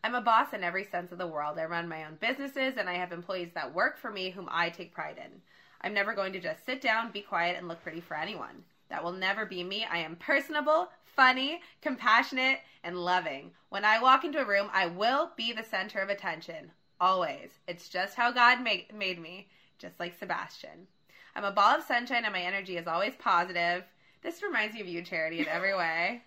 [0.04, 1.60] I'm a boss in every sense of the world.
[1.60, 4.70] I run my own businesses and I have employees that work for me whom I
[4.70, 5.42] take pride in.
[5.82, 8.64] I'm never going to just sit down, be quiet, and look pretty for anyone.
[8.90, 9.86] That will never be me.
[9.90, 13.52] I am personable, funny, compassionate, and loving.
[13.70, 16.72] When I walk into a room, I will be the center of attention.
[17.00, 17.50] Always.
[17.68, 19.48] It's just how God made, made me,
[19.80, 20.88] just like Sebastian.
[21.36, 23.84] I'm a ball of sunshine and my energy is always positive.
[24.22, 26.22] This reminds me of you, Charity, in every way.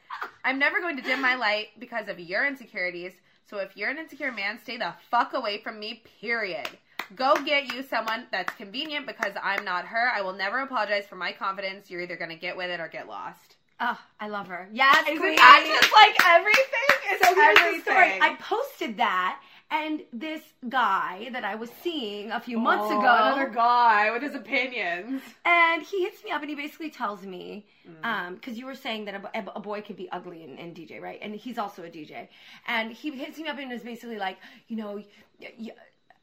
[0.44, 3.12] I'm never going to dim my light because of your insecurities.
[3.48, 6.68] So if you're an insecure man, stay the fuck away from me, period.
[7.14, 10.10] Go get you someone that's convenient because I'm not her.
[10.14, 11.90] I will never apologize for my confidence.
[11.90, 13.53] You're either going to get with it or get lost.
[13.86, 14.68] Oh, I love her.
[14.72, 15.36] Yes, Isn't queen.
[15.36, 16.90] that just like everything?
[17.12, 17.78] Is So here's everything.
[17.78, 18.18] the story.
[18.20, 23.12] I posted that, And this guy that I was seeing a few months Oh, ago,
[23.26, 25.22] another guy with his opinions.
[25.44, 28.04] and he hits me up and he basically tells me, Mm.
[28.10, 31.00] um, because you were saying that a, a boy could be ugly and, and DJ,
[31.02, 31.18] right?
[31.20, 32.28] And he's also a DJ.
[32.66, 34.92] And he hits me up and is basically like, you know,
[35.40, 35.70] y- y-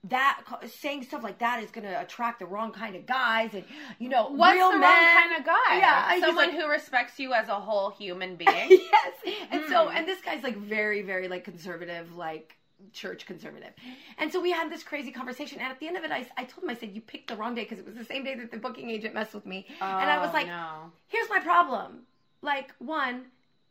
[0.06, 0.42] that
[0.80, 3.64] saying stuff like that is going to attract the wrong kind of guys, and
[4.00, 5.78] you know, What's real the men, wrong kind of guy?
[5.78, 8.50] Yeah, someone like- who respects you as a whole human being.
[8.70, 9.14] yes.
[9.52, 9.98] And so, Hmm.
[9.98, 12.56] and this guy's like very, very like conservative, like
[12.94, 13.70] church conservative.
[14.18, 15.60] And so we had this crazy conversation.
[15.60, 17.36] And at the end of it, I, I told him, I said, you picked the
[17.36, 19.68] wrong day because it was the same day that the booking agent messed with me.
[19.80, 20.92] and I was Oh, like, no.
[21.10, 22.00] here's my problem.
[22.42, 23.26] Like, one,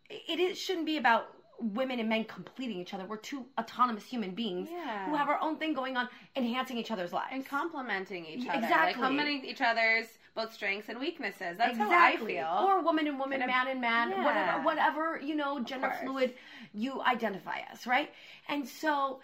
[0.09, 1.27] it, it shouldn't be about
[1.61, 3.05] women and men completing each other.
[3.05, 5.07] We're two autonomous human beings Yeah.
[5.09, 7.29] who have our own thing going on, enhancing each other's lives.
[7.33, 8.95] and complementing each other, like exactly.
[8.95, 11.59] complimenting each other's both strengths and weaknesses.
[11.59, 12.37] That's exactly.
[12.37, 12.69] how I feel.
[12.69, 14.25] Or woman and woman, man and man, Yeah.
[14.25, 16.35] whatever, whatever you know, gender fluid
[16.73, 18.13] you identify as, right?
[18.49, 19.21] And so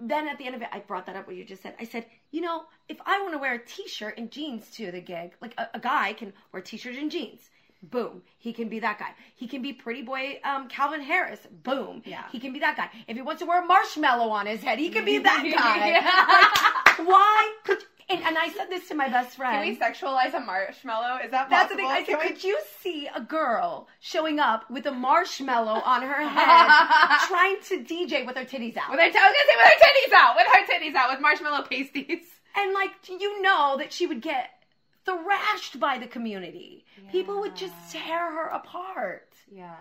[0.00, 1.74] then at the end of it, I brought that up what you just said.
[1.80, 5.00] I said, you know, if I want to wear a t-shirt and jeans to the
[5.00, 7.50] gig, like a, a guy can wear t-shirt and jeans.
[7.82, 8.22] Boom.
[8.38, 9.10] He can be that guy.
[9.34, 11.40] He can be pretty boy um, Calvin Harris.
[11.62, 12.02] Boom.
[12.04, 12.24] Yeah.
[12.32, 12.88] He can be that guy.
[13.06, 16.96] If he wants to wear a marshmallow on his head, he can be that guy.
[16.96, 19.64] Like, why could and, and I said this to my best friend.
[19.64, 21.18] Can we sexualize a marshmallow?
[21.24, 21.50] Is that possible?
[21.50, 21.86] That's the thing.
[21.86, 27.18] I said, could you see a girl showing up with a marshmallow on her head,
[27.26, 28.90] trying to DJ with her titties out?
[28.90, 31.20] With her, I was gonna say with her titties out, with her titties out, with
[31.20, 32.26] marshmallow pasties.
[32.56, 34.50] and like, you know that she would get
[35.06, 36.84] thrashed by the community.
[37.12, 39.28] People would just tear her apart.
[39.50, 39.74] Yeah.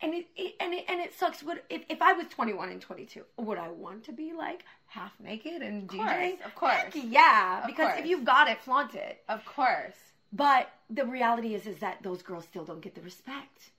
[0.00, 1.42] And it, it and it and it sucks.
[1.42, 4.32] Would if, if I was twenty one and twenty two, would I want to be
[4.32, 6.44] like half naked and course, DJing?
[6.46, 6.72] of course.
[6.74, 7.98] Heck yeah, Of because course.
[8.00, 9.24] if you've got it, flaunt it.
[9.28, 9.96] Of course.
[10.32, 13.70] But the reality is, is that those girls still don't get the respect.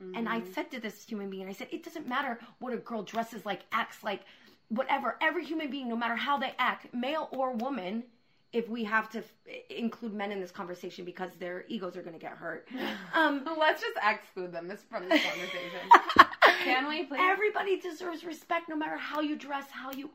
[0.00, 0.28] And Mm-hmm.
[0.28, 3.44] I said to this human being, I said, it doesn't matter what a girl dresses
[3.44, 4.22] like, acts like,
[4.70, 5.16] whatever.
[5.20, 8.04] Every human being, no matter how they act, male or woman,
[8.52, 9.32] if we have to f-
[9.70, 12.68] include men in this conversation because their egos are going to get hurt.
[13.14, 15.80] Um, Let's just exclude them this from this conversation.
[16.64, 17.18] Can we please?
[17.20, 20.10] everybody deserves respect, no matter how you dress, how you.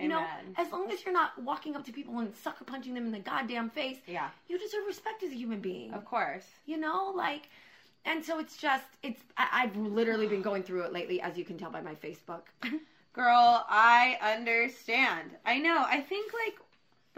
[0.00, 0.24] You know,
[0.56, 3.18] as long as you're not walking up to people and sucker punching them in the
[3.18, 4.28] goddamn face, Yeah.
[4.48, 5.92] you deserve respect as a human being.
[5.92, 6.44] Of course.
[6.66, 7.48] you know like
[8.04, 11.44] and so it's just it's I, i've literally been going through it lately as you
[11.44, 12.42] can tell by my facebook
[13.12, 15.30] Girl, I understand.
[15.44, 15.84] I know.
[15.88, 16.56] I think like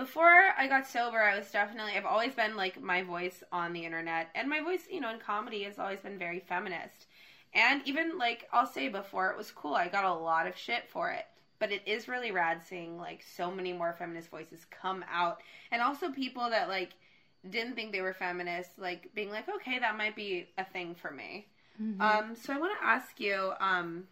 [0.00, 3.84] before I got sober, I was definitely I've always been like my voice on the
[3.84, 7.04] internet and my voice, you know, in comedy has always been very feminist.
[7.52, 9.74] And even like I'll say before it was cool.
[9.74, 11.26] I got a lot of shit for it.
[11.58, 15.82] But it is really rad seeing like so many more feminist voices come out and
[15.82, 16.94] also people that like
[17.50, 21.10] didn't think they were feminists like being like, "Okay, that might be a thing for
[21.10, 21.46] me."
[22.00, 24.04] Um so I want to ask you um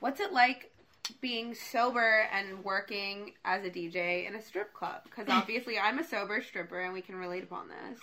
[0.00, 0.72] What's it like
[1.20, 5.02] being sober and working as a DJ in a strip club?
[5.04, 7.98] Because obviously I'm a sober stripper and we can relate upon this.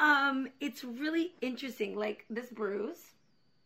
[0.00, 2.98] um it's really interesting like this bruise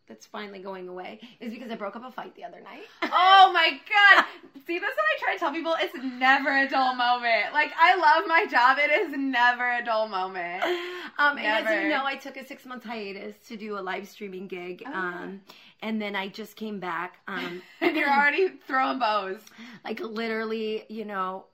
[0.06, 3.50] that's finally going away is because i broke up a fight the other night Oh
[3.52, 4.24] my god!
[4.66, 5.74] See, this is what I try to tell people.
[5.80, 7.54] It's never a dull moment.
[7.54, 8.76] Like I love my job.
[8.78, 10.62] It is never a dull moment.
[11.18, 14.06] um and as you know i took a six month hiatus to do a live
[14.06, 15.40] streaming gig um
[15.82, 19.40] and then i just came back um And you're already throwing bows.
[19.84, 21.44] like literally you know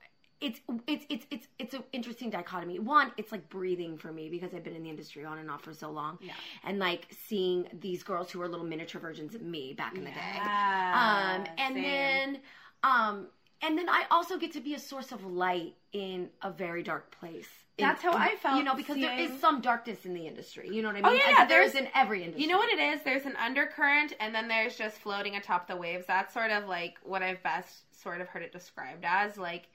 [0.41, 4.53] it's it's it's it's it's an interesting dichotomy one it's like breathing for me because
[4.53, 6.33] i've been in the industry on and off for so long Yeah.
[6.65, 10.11] and like seeing these girls who are little miniature versions of me back in the
[10.11, 11.83] day Yeah, um and same.
[11.83, 12.39] then
[12.83, 13.27] um
[13.61, 17.17] and then i also get to be a source of light in a very dark
[17.17, 20.25] place That's how I felt you know because there seeing- is some darkness in the
[20.27, 22.43] industry you know what i Oh, mean yeah, yeah, there is there's- in every industry
[22.43, 23.01] You know what it is?
[23.03, 26.05] There's an undercurrent, and then there's just floating atop the waves.
[26.05, 29.37] That's sort of like what I've best sort of heard it described as.
[29.37, 29.67] Like,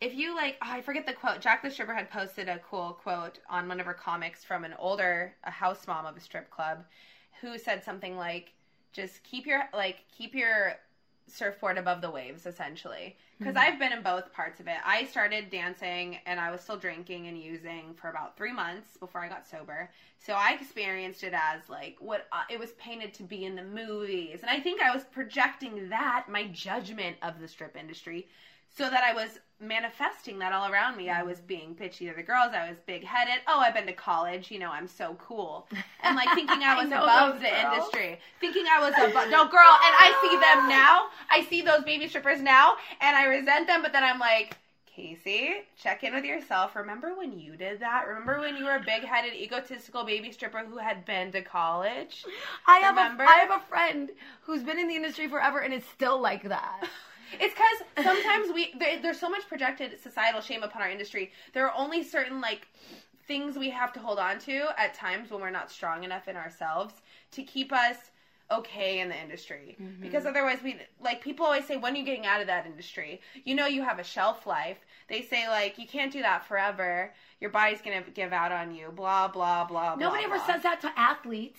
[0.00, 1.40] if you like, oh, I forget the quote.
[1.40, 4.74] Jacq the Stripper had posted a cool quote on one of her comics from an
[4.78, 6.84] older a house mom of a strip club,
[7.40, 8.52] who said something like,
[8.92, 10.78] "Just keep your like keep your
[11.28, 13.16] surfboard above the waves essentially.
[13.38, 14.76] Because i've been in both parts of it.
[14.84, 19.22] I started dancing and i was still drinking and using for about three months before
[19.22, 19.90] i got sober.
[20.18, 23.64] So i experienced it as like what uh, it was painted to be in the
[23.64, 24.40] movies.
[24.42, 28.28] And i think i was projecting that my judgment of the strip industry
[28.74, 32.22] so that i was manifesting that all around me i was being bitchy to the
[32.22, 35.66] girls i was big headed oh i've been to college you know i'm so cool
[36.02, 37.64] and like thinking i I was know above the girls.
[37.74, 39.30] industry thinking I was above.
[39.30, 41.06] no girl, and I see them now.
[41.30, 43.80] I see those baby strippers now, and I resent them.
[43.82, 46.76] But then I'm like, Casey, check in with yourself.
[46.76, 48.06] Remember when you did that?
[48.06, 52.24] Remember when you were a big-headed, egotistical baby stripper who had been to college?
[52.66, 54.10] I have a I have a friend
[54.42, 56.88] who's been in the industry forever and is still like that.
[57.40, 61.32] It's because sometimes we there, there's so much projected societal shame upon our industry.
[61.54, 62.66] There are only certain like
[63.26, 66.36] things we have to hold on to at times when we're not strong enough in
[66.36, 66.94] ourselves
[67.32, 67.96] to keep us
[68.52, 70.00] okay in the industry Mm-hmm.
[70.02, 73.20] because otherwise we like people always say when are you getting out of that industry
[73.44, 77.12] you know you have a shelf life they say like you can't do that forever
[77.40, 80.46] your body's gonna give out on you blah blah blah Nobody blah, ever blah.
[80.54, 81.58] says that to athletes.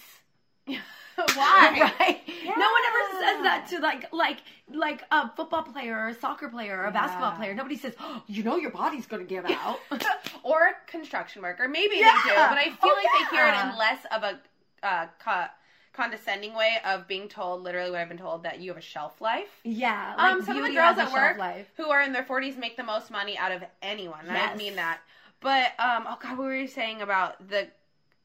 [1.36, 2.22] why right?
[2.28, 2.54] Yeah.
[2.58, 4.38] No one ever says that to like like
[4.72, 7.54] like a football player or a soccer player or a basketball player.
[7.56, 9.80] Nobody says, oh, "You know your body's going to give out."
[10.44, 11.68] or construction worker.
[11.68, 12.12] Maybe Yeah.
[12.24, 14.40] they do, but I feel Oh, like they hear it in less of a
[14.86, 15.48] uh, co-
[15.94, 19.20] condescending way of being told, literally what I've been told, that you have a shelf
[19.20, 19.50] life.
[19.64, 21.68] yeah, like um, some of the girls at work life.
[21.78, 24.28] who are in their 40s make the most money out of anyone.
[24.28, 25.00] and I mean that.
[25.40, 27.68] But, um, oh God, what were you saying about the,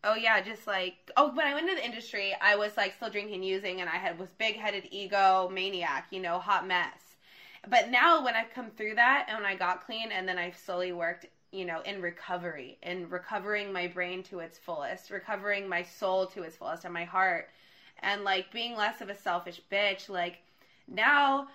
[0.05, 3.11] oh yeah, just like, oh, when I went into the industry, I was like still
[3.11, 7.17] drinking, using, and I had was big headed ego maniac, you know, hot mess.
[7.69, 10.57] But now when I've come through that and when I got clean and then I've
[10.57, 15.83] slowly worked, you know, in recovery, in recovering my brain to its fullest, recovering my
[15.83, 17.49] soul to its fullest and my heart,
[18.01, 20.39] and like being less of a selfish bitch, like
[20.89, 21.47] now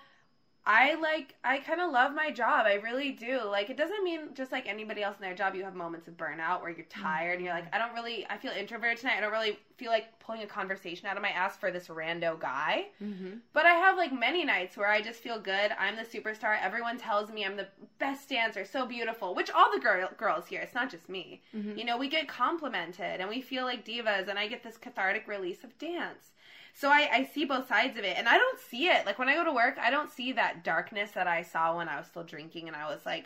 [0.70, 2.66] I like I kind of love my job.
[2.66, 3.40] I really do.
[3.42, 6.18] Like it doesn't mean just like anybody else in their job you have moments of
[6.18, 9.16] burnout where you're tired and you're like I don't really I feel introverted tonight.
[9.16, 12.38] I don't really feel like pulling a conversation out of my ass for this rando
[12.38, 12.88] guy.
[13.02, 13.38] Mm-hmm.
[13.54, 15.72] But I have like many nights where I just feel good.
[15.78, 16.58] I'm the superstar.
[16.60, 19.34] Everyone tells me I'm the best dancer, so beautiful.
[19.34, 21.40] Which all the girl, girls here, it's not just me.
[21.56, 21.78] Mm-hmm.
[21.78, 25.26] You know, we get complimented and we feel like divas, and I get this cathartic
[25.26, 26.32] release of dance.
[26.78, 29.04] So I, I see both sides of it, and I don't see it.
[29.04, 31.88] Like when I go to work, I don't see that darkness that I saw when
[31.88, 33.24] I was still drinking and I was like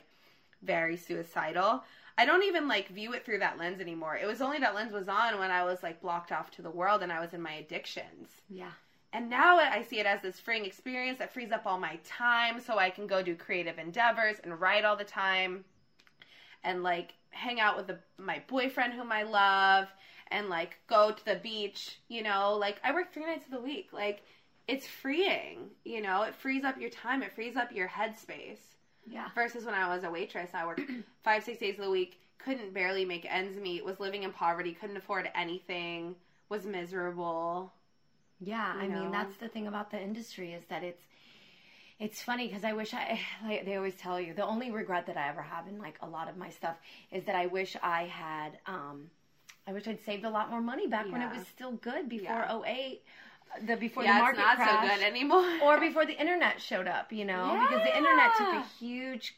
[0.62, 1.84] very suicidal.
[2.16, 4.16] I don't even like view it through that lens anymore.
[4.16, 6.70] It was only that lens was on when I was like blocked off to the
[6.70, 8.28] world and I was in my addictions.
[8.48, 8.70] Yeah.
[9.12, 12.58] And now I see it as this freeing experience that frees up all my time
[12.58, 15.66] so I can go do creative endeavors and write all the time
[16.64, 19.88] and like hang out with the, my boyfriend whom I love
[20.32, 23.60] and like go to the beach, you know, like I work 3 nights of the
[23.60, 23.90] week.
[23.92, 24.22] Like
[24.68, 29.30] it's freeing, you know, it frees up your time, it frees up your headspace Yeah.
[29.34, 30.50] versus when I was a waitress.
[30.54, 30.82] I worked
[31.24, 34.72] five, six days of the week, couldn't barely make ends meet, was living in poverty,
[34.72, 36.16] couldn't afford anything,
[36.48, 37.72] was miserable.
[38.40, 38.94] Yeah, I know?
[38.94, 41.02] mean that's the thing about the industry is that it's
[41.98, 45.16] it's funny because I wish I like they always tell you the only regret that
[45.16, 46.76] I ever have in like a lot of my stuff
[47.10, 49.10] is that I wish I had um
[49.66, 52.44] I wish I'd saved a lot more money back when it was still good before
[52.48, 52.60] Yeah.
[52.66, 53.02] 08
[53.54, 55.44] uh, the before yeah, the it's not crashed so good anymore.
[55.62, 58.64] or before the internet showed up, you know, because the internet took a Yeah.
[58.80, 59.36] huge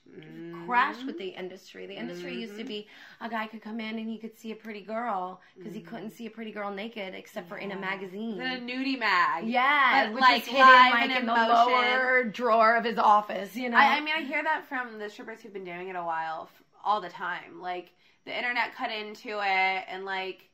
[0.65, 1.87] crash with the industry.
[1.87, 2.69] The industry used to mm-hmm.
[2.69, 2.89] be
[3.21, 6.07] a guy could come in and he could see a pretty girl because he couldn't
[6.07, 6.17] mm-hmm.
[6.17, 8.39] see a pretty girl naked except for in a magazine.
[8.39, 9.47] Then a nudie mag.
[9.47, 13.57] Yeah, But, which like, hidden like in in the lower drawer of his office.
[13.57, 15.97] You know, I, I mean, I hear that from the strippers who've been doing it
[15.97, 16.49] a while,
[16.85, 17.61] all the time.
[17.61, 17.91] Like
[18.25, 20.49] the internet cut into it, and like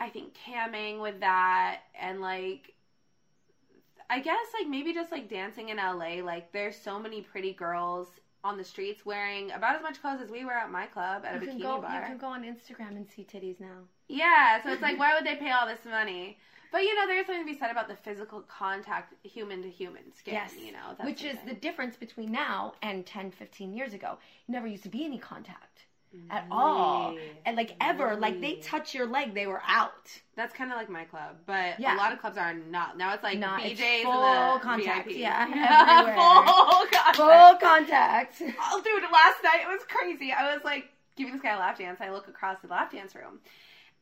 [0.00, 2.74] I think camming with that, and like
[4.10, 6.22] I guess like maybe just like dancing in LA.
[6.24, 8.08] Like there's so many pretty girls
[8.44, 11.36] on the streets wearing about as much clothes as we wear at my club at
[11.36, 11.80] a you can bikini go.
[11.80, 12.00] bar.
[12.00, 13.84] You can go on Instagram and see titties now.
[14.08, 16.38] Yeah, so it's like, why would they pay all this money?
[16.70, 20.12] But you know, there's something to be said about the physical contact, human to human
[20.16, 20.34] skin.
[20.34, 24.18] Yes, you know, that's which is the difference between now and 10, 15 years ago.
[24.48, 25.86] Never used to be any contact
[26.30, 27.16] at all,
[27.46, 28.16] and like ever.
[28.16, 30.08] Like they touch your leg, they were out.
[30.36, 31.94] That's kind of like my club, but Yeah.
[31.94, 32.96] a lot of clubs are not.
[32.96, 35.18] Now it's like Not- BJ's full contact, VIP.
[35.18, 35.46] yeah,
[36.16, 37.16] full contact.
[37.16, 38.42] Full contact.
[38.60, 40.32] Oh, dude, last night it was crazy.
[40.32, 40.84] I was like
[41.16, 42.00] giving this guy a lap dance.
[42.00, 43.38] I look across the lap dance room,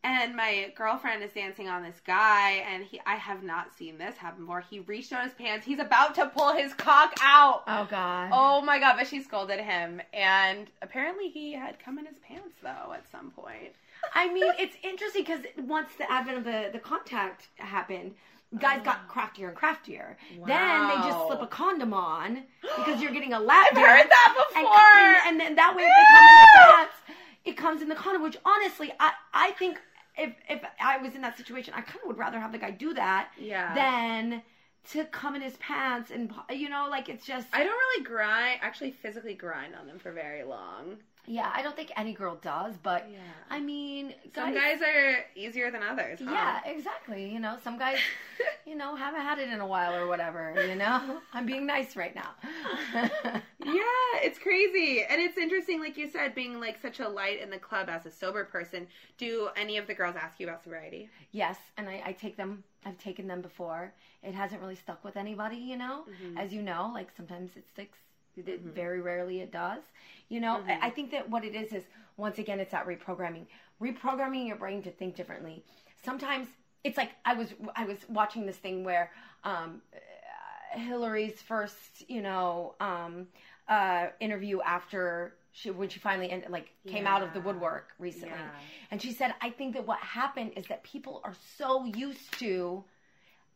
[0.04, 3.00] and my girlfriend is dancing on this guy, and he.
[3.06, 4.61] I have not seen this happen before.
[4.61, 5.66] He reached on his pants.
[5.66, 7.64] He's about to pull his cock out.
[7.66, 8.30] Oh god.
[8.32, 8.96] Oh my god!
[8.98, 13.30] But she scolded him, and apparently he had come in his pants though at some
[13.30, 13.72] point.
[14.14, 18.14] I mean, it's interesting because once the advent of the, the contact happened,
[18.59, 19.12] guys got oh.
[19.12, 20.16] craftier and craftier.
[20.46, 24.44] Then they just slip a condom on because you're getting a lap I've heard that
[24.54, 25.28] and, before.
[25.28, 26.96] and then that way, if they come in the pants,
[27.46, 28.22] it comes in the condom.
[28.22, 29.80] Which honestly, I I think
[30.18, 32.70] if if I was in that situation, I kind of would rather have the guy
[32.72, 33.74] do that Yeah.
[33.74, 34.42] than
[34.92, 38.61] to come in his pants and you know, like it's just I don't really grind,
[38.62, 40.98] actually physically grind on them for very long.
[41.26, 41.52] Yeah.
[41.54, 43.18] I don't think any girl does, but Yeah.
[43.50, 46.18] I mean, Some guys are easier than others.
[46.22, 46.31] Huh?
[46.31, 47.31] Yeah, exactly.
[47.33, 47.98] You know, some guys,
[48.66, 50.54] you know, haven't had it in a while or whatever.
[50.66, 52.31] You know, I'm being nice right now.
[52.94, 55.04] yeah, it's crazy.
[55.08, 58.06] And it's interesting, like you said, being like such a light in the club as
[58.06, 58.87] a sober person.
[59.18, 61.08] Do any of the girls ask you about sobriety?
[61.33, 62.64] Yes, and I, I take them.
[62.85, 63.92] I've taken them before.
[64.22, 66.04] It hasn't really stuck with anybody, you know.
[66.08, 66.38] Mm-hmm.
[66.38, 67.98] As you know, like sometimes it sticks.
[68.37, 69.82] It, Very rarely it does.
[70.28, 70.84] You know, Mm-hmm.
[70.84, 71.84] I, think that what it is is
[72.16, 73.46] once again it's that reprogramming,
[73.80, 75.62] reprogramming your brain to think differently.
[76.04, 76.48] Sometimes
[76.84, 79.10] it's like I was I was watching this thing where
[79.44, 79.80] um,
[80.72, 83.28] Hillary's first, you know, um,
[83.68, 88.28] uh, interview after she when she finally ended, like came out of the woodwork recently,
[88.28, 88.50] Yeah.
[88.90, 92.84] and she said, "I think that what happened is that people are so used to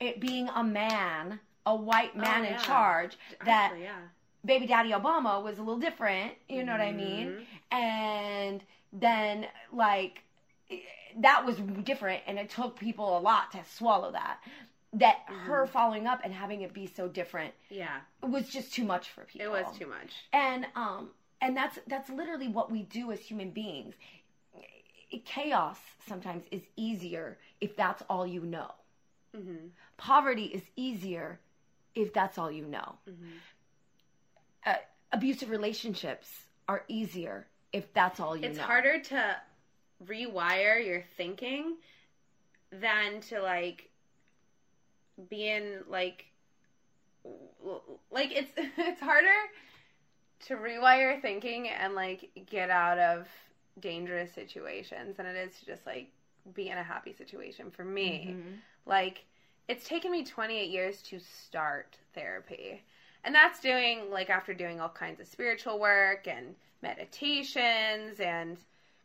[0.00, 2.62] it being a man, a white man in Oh, yeah.
[2.62, 3.98] charge, that yeah.
[4.44, 7.46] Baby daddy Obama was a little different, you know what I mean?
[7.70, 8.62] And
[8.92, 10.22] then like
[11.18, 14.38] that was different and it took people a lot to swallow that.
[14.92, 18.00] That her following up and having it be so different Yeah.
[18.22, 19.46] was just too much for people.
[19.46, 20.12] It was too much.
[20.32, 21.10] And um
[21.40, 23.94] and that's that's literally what we do as human beings.
[25.24, 28.70] Chaos sometimes is easier if that's all you know.
[29.36, 29.66] Mm-hmm.
[29.96, 31.40] Poverty is easier
[31.94, 32.96] if that's all you know.
[33.08, 33.26] Mm-hmm.
[34.64, 34.74] Uh,
[35.12, 36.28] abusive relationships
[36.68, 38.64] are easier if that's all you It's know.
[38.64, 39.36] harder to
[40.06, 41.76] rewire your thinking
[42.72, 43.90] than to like
[45.28, 46.26] be in like
[48.10, 49.28] like it's it's harder
[50.46, 53.28] to rewire thinking and like get out of
[53.78, 56.10] dangerous situations than it is to just like
[56.54, 58.36] be in a happy situation for me.
[58.86, 59.24] Like
[59.68, 62.82] it's taken me 28 years to start therapy.
[63.24, 68.56] And that's doing like after doing all kinds of spiritual work and meditations and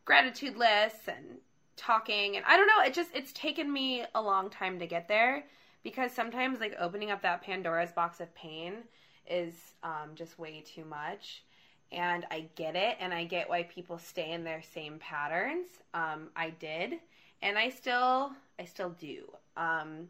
[0.05, 1.39] gratitude lists and
[1.75, 5.07] talking and I don't know, it just it's taken me a long time to get
[5.07, 5.43] there
[5.83, 8.83] because sometimes like opening up that Pandora's box of pain
[9.29, 9.53] is
[9.83, 11.43] um, just way too much.
[11.91, 15.67] And I get it, and I get why people stay in their same patterns.
[15.93, 16.95] Um, I did,
[17.43, 19.31] and I still, I still do.
[19.55, 20.09] Um,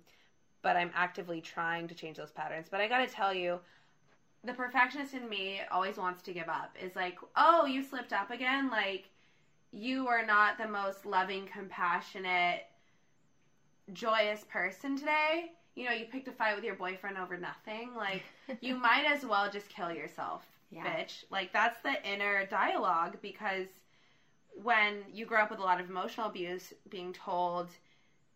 [0.62, 2.68] but I'm actively trying to change those patterns.
[2.72, 3.60] But I got to tell you,
[4.46, 6.76] the perfectionist in me always wants to give up.
[6.82, 8.70] Is like, oh, you slipped up again.
[8.70, 9.10] Like,
[9.72, 12.66] you are not the most loving, compassionate,
[13.94, 15.52] joyous person today.
[15.76, 17.94] You know, you picked a fight with your boyfriend over nothing.
[17.96, 18.24] Like,
[18.62, 20.86] you might as well just kill yourself, Yeah.
[20.86, 21.26] bitch.
[21.30, 23.68] Like, that's the inner dialogue because
[24.64, 27.70] when you grow up with a lot of emotional abuse, being told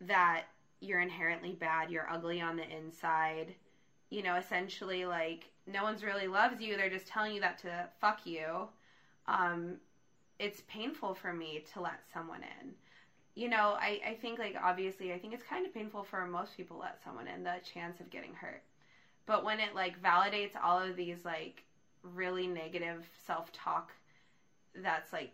[0.02, 0.44] that
[0.82, 3.54] you're inherently bad, you're ugly on the inside,
[4.10, 7.88] you know, essentially, like, no one's really loves you, they're just telling you that to
[8.02, 8.68] fuck you.
[9.28, 9.78] Um,
[10.40, 12.76] it's painful for me to let someone in
[13.36, 16.58] you know, I, I think like obviously I think it's kind of painful for most
[16.58, 18.62] people to let someone in the chance of getting hurt.
[19.26, 21.64] But when it like validates all of these like
[22.04, 23.94] really negative self talk
[24.76, 25.32] that's like,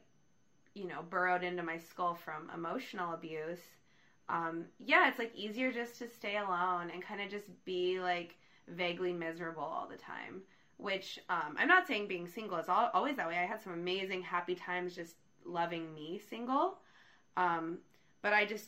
[0.75, 3.59] you know, burrowed into my skull from emotional abuse,
[4.29, 8.35] um, yeah, it's like easier just to stay alone and kind of just be like
[8.67, 10.41] vaguely miserable all the time.
[10.77, 13.37] Which um, I'm not saying being single is al- always that way.
[13.37, 16.79] I had some amazing happy times just loving me single.
[17.37, 17.77] Um,
[18.21, 18.65] but I just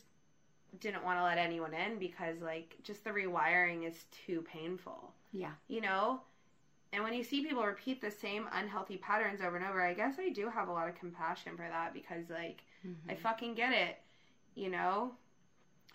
[0.79, 5.51] didn't want to let anyone in because like just the rewiring is too painful, Yeah.
[5.67, 6.21] you know?
[6.93, 10.15] And when you see people repeat the same unhealthy patterns over and over, I guess
[10.19, 12.63] I do have a lot of compassion for that because like
[13.09, 13.97] I fucking get it,
[14.55, 15.11] you know?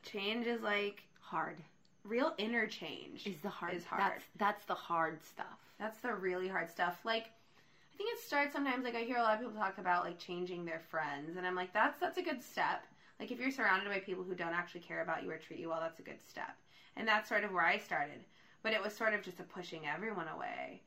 [0.03, 1.63] Change is like Hard
[2.05, 3.75] real interchange is the hard.
[3.75, 4.03] is hard.
[4.03, 5.59] That's that's the hard stuff.
[5.79, 6.99] That's the really hard stuff.
[7.05, 8.85] Like, I think it starts sometimes.
[8.85, 11.55] Like, I hear a lot of people talk about like changing their friends, and I'm
[11.55, 12.85] like, that's that's a good step.
[13.21, 15.69] Like, if you're surrounded by people who don't actually care about you or treat you
[15.69, 16.57] well, that's a good step.
[16.97, 18.25] And that's sort of where I started.
[18.63, 20.83] But it was sort of just a pushing everyone away.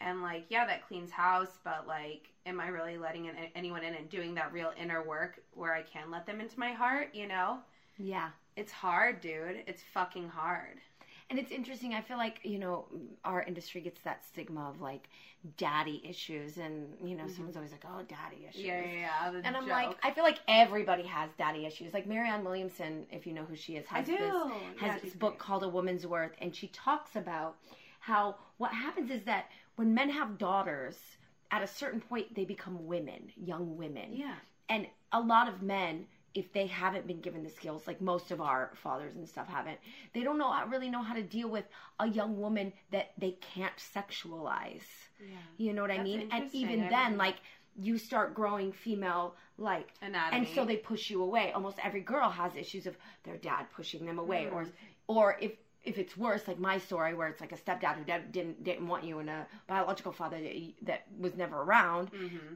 [0.00, 3.94] And like, yeah, that cleans house, but like, am I really letting in, anyone in
[3.94, 7.10] and doing that real inner work where I can let them into my heart?
[7.12, 7.58] You know,
[7.98, 8.30] Yeah.
[8.56, 9.62] It's hard, dude.
[9.66, 10.78] It's fucking hard.
[11.28, 11.94] And it's interesting.
[11.94, 12.86] I feel like you know
[13.24, 15.08] our industry gets that stigma of like
[15.56, 17.32] daddy issues, and you know mm-hmm.
[17.32, 19.40] someone's always like, "Oh, daddy issues." Yeah, yeah, yeah.
[19.44, 19.70] And I'm joke.
[19.70, 21.94] like, I feel like everybody has daddy issues.
[21.94, 24.16] Like Marianne Williamson, if you know who she is, has do.
[24.16, 25.38] this has she's this book great.
[25.38, 27.56] called A Woman's Worth, and she talks about
[28.00, 29.46] how what happens is that
[29.76, 30.96] when men have daughters,
[31.50, 34.10] at a certain point they become women, young women.
[34.12, 34.34] yeah.
[34.68, 38.40] And a lot of men, if they haven't been given the skills, like most of
[38.40, 39.78] our fathers and stuff haven't,
[40.14, 41.64] they don't know really know how to deal with
[41.98, 44.82] a young woman that they can't sexualize.
[45.58, 46.28] You know what I mean?
[46.32, 47.36] And even then, like
[47.76, 50.38] you start growing female like Anatomy.
[50.46, 51.52] and so they push you away.
[51.52, 54.72] Almost every girl has issues of their dad pushing them away, or Mm.
[55.08, 55.52] or if
[55.82, 58.86] if it's worse, like my story, where it's like a stepdad who did, didn't didn't
[58.86, 62.10] want you and a biological father that, that was never around,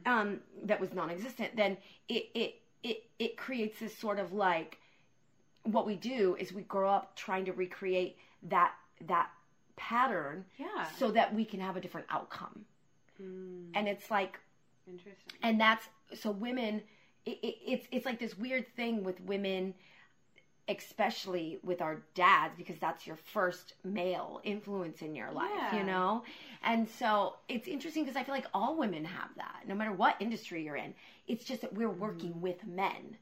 [0.05, 4.77] um, that was non-existent, then it it it it creates this sort of like
[5.63, 8.73] what we do is we grow up trying to recreate that
[9.07, 9.29] that
[9.75, 10.85] pattern Yeah.
[10.99, 12.63] so that we can have a different outcome.
[13.17, 13.71] Hmm.
[13.73, 14.39] And it's like
[14.87, 15.39] Interesting.
[15.41, 16.83] and that's so women
[17.25, 19.73] it, it, it's it's like this weird thing with women
[20.67, 25.77] especially with our dads because that's your first male influence in your life Yeah.
[25.79, 26.23] you know
[26.63, 30.15] and so it's interesting because i feel like all women have that no matter what
[30.19, 30.93] industry you're in
[31.27, 32.41] it's just that we're working Mm-hmm.
[32.41, 33.17] with men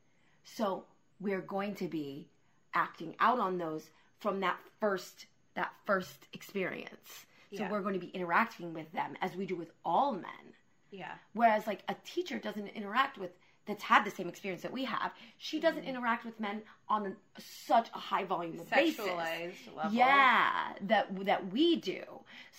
[0.46, 0.86] so
[1.20, 2.28] we're going to be
[2.74, 3.90] acting out on those
[4.20, 5.26] from that first
[5.56, 7.72] that first experience so Yeah.
[7.72, 10.46] we're going to be interacting with them as we do with all men
[10.92, 11.16] Yeah.
[11.34, 13.32] Whereas like a teacher doesn't interact with
[13.66, 15.12] that's had the same experience that we have.
[15.38, 15.66] She Mm-hmm.
[15.68, 17.06] doesn't interact with men on
[17.38, 19.00] a, such a high volume of basis.
[19.06, 19.92] Sexualized level.
[19.94, 22.04] Yeah, that that we do.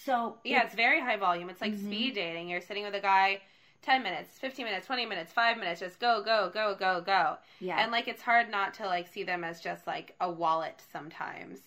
[0.04, 1.50] So Yeah, it's very high volume.
[1.50, 1.86] It's like Mm-hmm.
[1.86, 2.48] speed dating.
[2.48, 3.40] You're sitting with a guy
[3.82, 7.36] 10 minutes, 15 minutes, 20 minutes, 5 minutes, just go, go, go, go, go.
[7.60, 7.80] Yeah.
[7.82, 11.58] And like it's hard not to like see them as just like a wallet sometimes.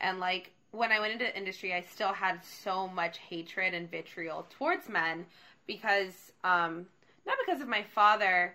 [0.00, 3.90] And like when I went into the industry, I still had so much hatred and
[3.90, 5.26] vitriol towards men
[5.66, 6.86] because um
[7.26, 8.54] not because of my father,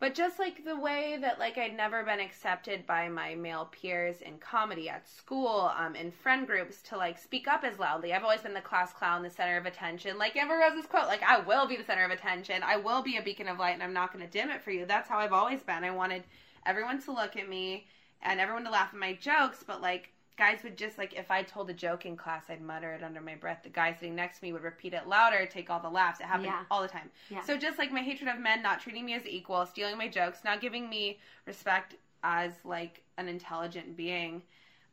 [0.00, 4.20] but just like the way that like I'd never been accepted by my male peers
[4.20, 8.12] in comedy at school, um, in friend groups to like speak up as loudly.
[8.12, 10.18] I've always been the class clown, the center of attention.
[10.18, 12.62] Like Amber Rose's quote, like I will be the center of attention.
[12.62, 14.70] I will be a beacon of light, and I'm not going to dim it for
[14.70, 14.84] you.
[14.86, 15.84] That's how I've always been.
[15.84, 16.24] I wanted
[16.66, 17.86] everyone to look at me
[18.22, 21.42] and everyone to laugh at my jokes, but like guys would just like if I
[21.42, 23.60] told a joke in class, I'd mutter it under my breath.
[23.62, 26.20] The guy sitting next to me would repeat it louder, take all the laughs.
[26.20, 26.64] It happened Yeah.
[26.70, 27.10] all the time.
[27.30, 27.42] Yeah.
[27.42, 30.40] So just like my hatred of men not treating me as equal, stealing my jokes,
[30.44, 34.42] not giving me respect as like an intelligent being.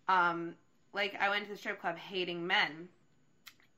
[0.07, 0.55] Um,
[0.93, 2.89] like I went to the strip club hating men.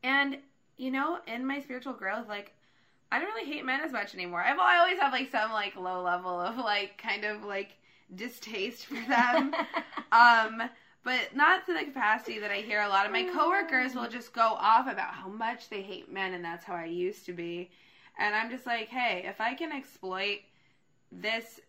[0.03, 0.39] And,
[0.77, 2.53] you know, in my spiritual growth, like
[3.11, 4.41] I don't really hate men as much anymore.
[4.41, 7.77] I've I always have like some like low level of like kind of like
[8.15, 9.53] distaste for them.
[10.11, 10.63] um
[11.03, 14.33] but not to the capacity that I hear a lot of my coworkers will just
[14.33, 17.69] go off about how much they hate men and that's how I used to be.
[18.17, 20.39] And I'm just like, hey, if I can exploit
[21.11, 21.59] this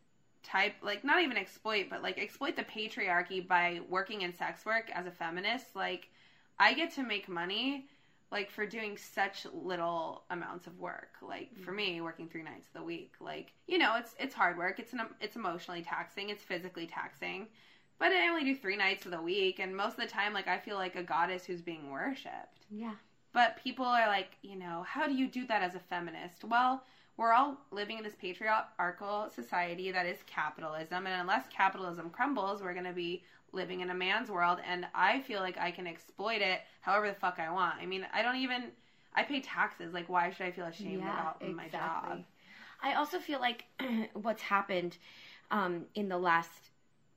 [0.45, 4.91] type like not even exploit, but like exploit the patriarchy by working in sex work
[4.93, 6.09] as a feminist, like
[6.59, 7.87] I get to make money
[8.31, 11.15] like for doing such little amounts of work.
[11.23, 14.57] Like for me working three nights of the week like you know it's it's hard
[14.59, 14.79] work.
[14.79, 16.29] It's an it's emotionally taxing.
[16.29, 17.49] It's physically taxing
[17.99, 20.49] but i only do three nights of the week and most of the time like
[20.49, 22.95] i feel like a goddess who's being worshipped yeah.
[23.33, 26.45] but people are like, you know, how do you do that as a feminist?
[26.45, 26.83] Well,
[27.17, 32.73] we're all living in this patriarchal society that is capitalism, and unless capitalism crumbles, we're
[32.73, 33.23] going to be
[33.53, 37.15] living in a man's world, and I feel like I can exploit it however the
[37.15, 37.77] fuck I want.
[37.81, 38.65] I mean, I don't even.
[39.17, 39.95] I pay taxes.
[39.95, 42.25] Like, why should I feel ashamed about my job?
[42.83, 43.65] I also feel like
[44.15, 44.97] what's happened
[45.53, 46.71] um, in the last,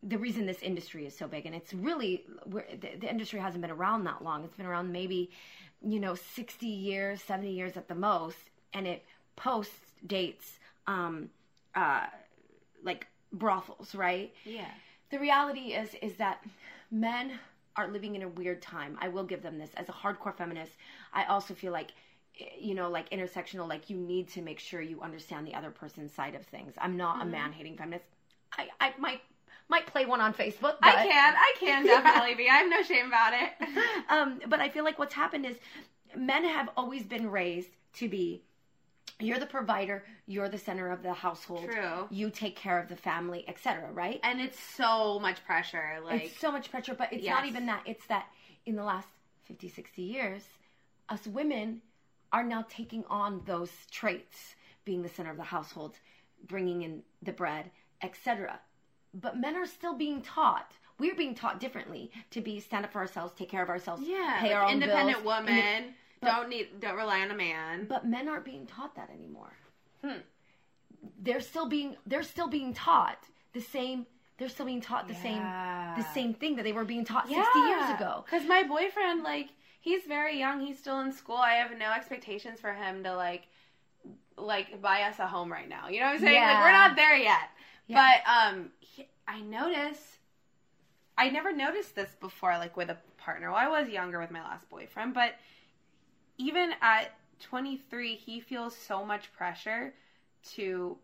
[0.03, 3.61] the reason this industry is so big, and it's really we're, the, the industry hasn't
[3.61, 4.43] been around that long.
[4.43, 5.31] It's been around maybe,
[5.81, 8.37] you know, sixty years, seventy years at the most,
[8.73, 9.03] and it
[9.35, 9.71] post
[10.05, 11.29] dates, um,
[11.75, 12.05] uh,
[12.83, 14.33] like brothels, right?
[14.45, 14.67] Yeah.
[15.09, 16.43] the reality is is that
[16.91, 17.39] men
[17.75, 18.97] are living in a weird time.
[19.01, 20.71] I will give them this as a hardcore feminist.
[21.13, 21.91] I also feel like
[22.59, 26.13] you know, like intersectional, like you need to make sure you understand the other person's
[26.13, 26.73] side of things.
[26.77, 28.05] I'm not a man hating feminist.
[28.57, 29.21] I, I might
[29.69, 30.75] might play one on Facebook.
[30.81, 31.33] But, I can.
[31.35, 32.49] I can definitely be.
[32.49, 33.69] I have no shame about it.
[34.09, 35.57] um, but I feel like what's happened is
[36.15, 38.43] men have always been raised to be
[39.19, 41.65] you're the provider, you're the center of the household.
[41.65, 42.07] True.
[42.11, 43.91] You take care of the family, etc.
[43.91, 44.19] Right?
[44.23, 45.99] and it's so much pressure.
[46.03, 47.81] Like, it's so much pressure, but it's not even that.
[47.85, 48.27] It's that
[48.65, 49.07] in the last
[49.45, 50.43] 50, 60 years,
[51.09, 51.81] us women
[52.31, 54.55] are now taking on those traits,
[54.85, 55.95] being the center of the household,
[56.45, 58.59] bringing in the bread, etc.
[59.19, 60.71] But men are still being taught.
[60.99, 64.37] We're being taught differently to be stand up for ourselves, take care of ourselves, yeah,
[64.39, 65.25] pay like our own independent bills.
[65.25, 65.95] woman.
[66.21, 66.79] But- don't need.
[66.79, 67.85] Don't rely on a man.
[67.87, 69.53] but men aren't being taught that anymore.
[70.03, 70.19] Hmm.
[71.21, 73.19] They're still being they're still being taught
[73.53, 74.05] the same.
[74.37, 75.41] They're still being taught the same
[75.97, 78.23] the same thing that they were being taught 60 years ago.
[78.25, 79.49] Because my boyfriend, like,
[79.81, 80.59] he's very young.
[80.65, 81.37] He's still in school.
[81.37, 83.47] I have no expectations for him to like,
[84.37, 85.87] like buy us a home right now.
[85.89, 86.41] You know what I'm saying?
[86.41, 87.49] Like, we're not there yet.
[87.87, 88.11] Yeah.
[88.25, 90.17] But um, he, I notice.
[91.17, 93.49] I never noticed this before, like with a partner.
[93.49, 95.33] Well, I was younger with my last boyfriend, but
[96.37, 99.93] even at 23, he feels so much pressure
[100.53, 100.95] to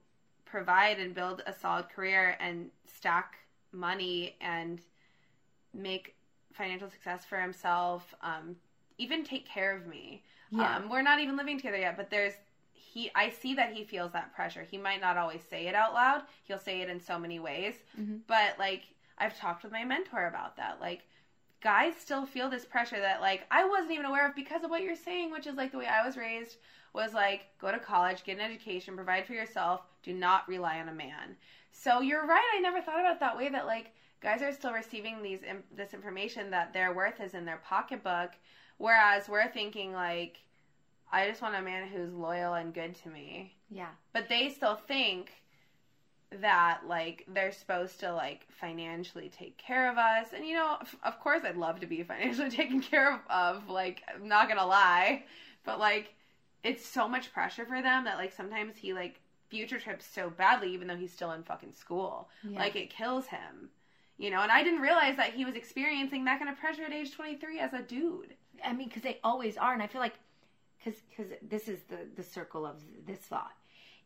[0.45, 3.37] provide and build a solid career and stack
[3.71, 4.81] money and
[5.73, 6.15] make
[6.53, 8.55] financial success for himself, um,
[8.97, 10.23] even take care of me.
[10.51, 10.75] Yeah.
[10.75, 12.33] Um, we're not even living together yet, but there's
[12.93, 14.65] he I see that he feels that pressure.
[14.69, 16.21] He might not always say it out loud.
[16.43, 17.75] He'll say it in so many ways.
[17.99, 18.17] Mm-hmm.
[18.27, 18.83] But like
[19.17, 20.79] I've talked with my mentor about that.
[20.79, 21.01] Like
[21.61, 24.83] guys still feel this pressure that like I wasn't even aware of because of what
[24.83, 26.57] you're saying, which is like the way I was raised
[26.93, 30.89] was like go to college, get an education, provide for yourself, do not rely on
[30.89, 31.35] a man.
[31.71, 32.51] So you're right.
[32.55, 33.91] I never thought about it that way that like
[34.21, 35.39] guys are still receiving these
[35.75, 38.31] this information that their worth is in their pocketbook
[38.77, 40.37] whereas we're thinking like
[41.13, 43.53] I just want a man who's loyal and good to me.
[43.69, 43.89] Yeah.
[44.13, 45.31] But they still think
[46.41, 50.95] that like they're supposed to like financially take care of us and you know of,
[51.03, 54.65] of course i'd love to be financially taken care of, of like i'm not gonna
[54.65, 55.23] lie
[55.63, 56.15] but like
[56.63, 60.73] it's so much pressure for them that like sometimes he like future trips so badly
[60.73, 62.57] even though he's still in fucking school Yeah.
[62.57, 63.69] like it kills him
[64.17, 66.91] you know and i didn't realize that he was experiencing that kind of pressure at
[66.91, 68.33] age 23 as a dude
[68.63, 70.13] I mean, because they always are, and I feel like,
[70.83, 72.75] because because this is the the circle of
[73.05, 73.53] this thought,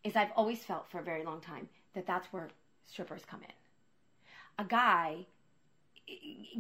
[0.03, 2.49] is I've always felt for a very long time that that's where
[2.86, 4.65] strippers come in.
[4.65, 5.25] A guy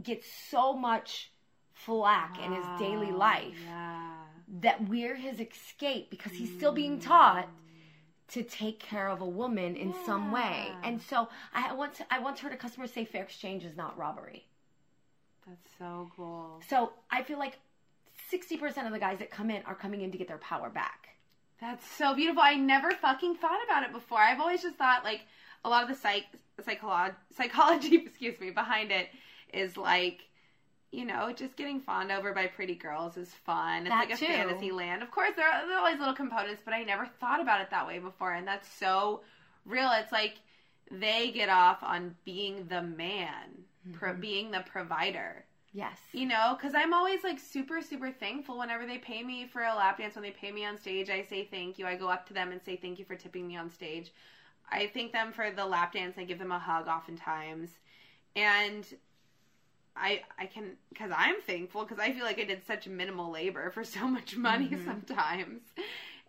[0.03, 1.31] gets so much
[1.73, 4.17] flack in his daily ah, life yeah
[4.61, 7.03] that we're his escape because he's still being mm.
[7.05, 7.47] taught
[8.29, 10.69] to take care of a woman in some way.
[10.83, 14.45] And so I once I once heard a customer say fair exchange is not robbery.
[15.47, 17.59] that's so cool So I feel like
[18.31, 21.09] 60% of the guys that come in are coming in to get their power back.
[21.59, 22.43] That's so beautiful.
[22.43, 24.19] I never fucking thought about it before.
[24.19, 25.21] I've always just thought like
[25.65, 26.25] a lot of the psych
[26.61, 29.09] psycholo- psychology, excuse me, behind it
[29.53, 30.21] is like
[30.91, 33.81] you know, just getting fawned over by pretty girls is fun.
[33.81, 34.25] It's That like a too.
[34.25, 35.03] fantasy land.
[35.03, 37.69] Of course, there are, there are always little components, but I never thought about it
[37.71, 39.21] that way before, and that's so
[39.65, 39.91] real.
[39.91, 40.35] It's like
[40.89, 44.21] they get off on being the man, pro- mm-hmm.
[44.21, 45.43] being the provider
[45.77, 45.99] Yes.
[46.11, 49.75] you know because i'm always like super super thankful whenever they pay me for a
[49.75, 51.85] lap dance when they pay me on stage i say thank you.
[51.85, 54.11] I go up to them and say thank you for tipping me on stage.
[54.69, 56.17] I thank them for the lap dance.
[56.17, 57.69] I give them a hug oftentimes.
[58.35, 58.85] And
[59.99, 63.71] i i can because i'm thankful because i feel like i did such minimal labor
[63.71, 65.61] for so much money sometimes.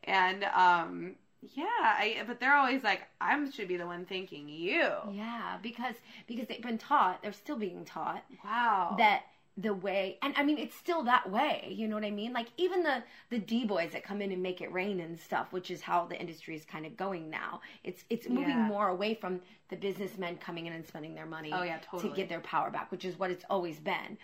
[0.04, 1.16] And um
[1.54, 4.88] yeah i but they're always like i should be the one thanking you.
[5.12, 5.94] Yeah, because
[6.26, 8.94] because they've been taught, they're still being taught wow.
[8.98, 9.24] that
[9.60, 12.32] the way and I mean it's still that way, you know what I mean?
[12.32, 15.52] Like even the the D boys that come in and make it rain and stuff,
[15.52, 17.60] which is how the industry is kind of going now.
[17.84, 18.68] It's it's moving Yeah.
[18.68, 22.28] more away from the businessmen coming in and spending their money Oh, yeah, to get
[22.28, 24.16] their power back, which is what it's always been.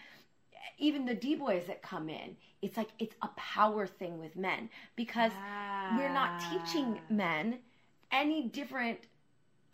[0.78, 4.70] Even the D boys that come in, it's like it's a power thing with men
[4.96, 5.32] because
[5.90, 7.58] we're not teaching men
[8.10, 9.00] any different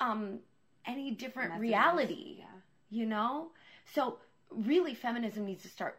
[0.01, 0.41] um
[0.87, 1.61] any different Messages.
[1.63, 2.47] reality Yeah.
[2.91, 3.51] you know
[3.95, 4.19] so
[4.51, 5.99] really feminism needs to start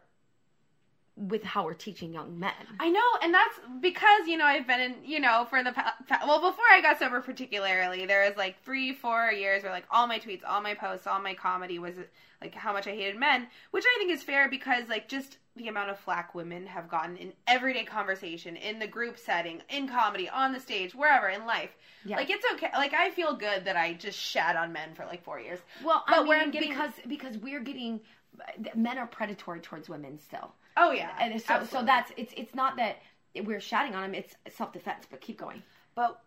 [1.14, 4.80] with how we're teaching young men I know, and that's because you know I've been
[4.80, 8.38] in you know for the pa- pa- well before I got sober particularly there was
[8.38, 11.78] like three four years where like all my tweets, all my posts, all my comedy
[11.78, 11.94] was
[12.40, 15.68] like how much I hated men, which I think is fair because like just the
[15.68, 20.30] amount of flack women have gotten in everyday conversation, in the group setting, in comedy,
[20.30, 21.76] on the stage, wherever in life.
[22.06, 22.16] Yeah.
[22.16, 22.70] Like it's okay.
[22.72, 25.58] Like I feel good that I just shat on men for like four years.
[25.84, 28.00] well But I where mean, I'm getting- because because we're getting
[28.74, 32.76] men are predatory towards women still Oh yeah, and so so that's it's it's not
[32.76, 32.96] that
[33.44, 35.62] we're shouting on them it's self-defense but keep going
[35.94, 36.18] But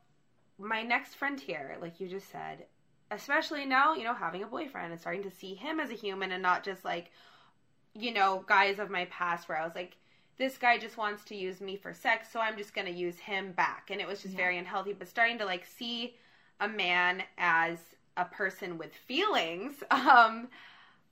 [0.57, 2.65] my next frontier, like you just said,
[3.11, 6.31] especially now, you know, having a boyfriend and starting to see him as a human
[6.31, 7.11] and not just like,
[7.93, 9.97] you know, guys of my past where I was like,
[10.37, 13.19] this guy just wants to use me for sex, so I'm just going to use
[13.19, 13.89] him back.
[13.89, 14.37] And it was just Yeah.
[14.37, 14.93] very unhealthy.
[14.93, 16.15] But starting to like see
[16.59, 17.79] a man as
[18.17, 20.49] a person with feelings, um,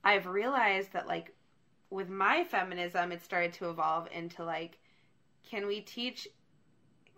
[0.04, 1.34] I've realized that like
[1.90, 4.78] with my feminism, it started to evolve into like,
[5.48, 6.28] can we teach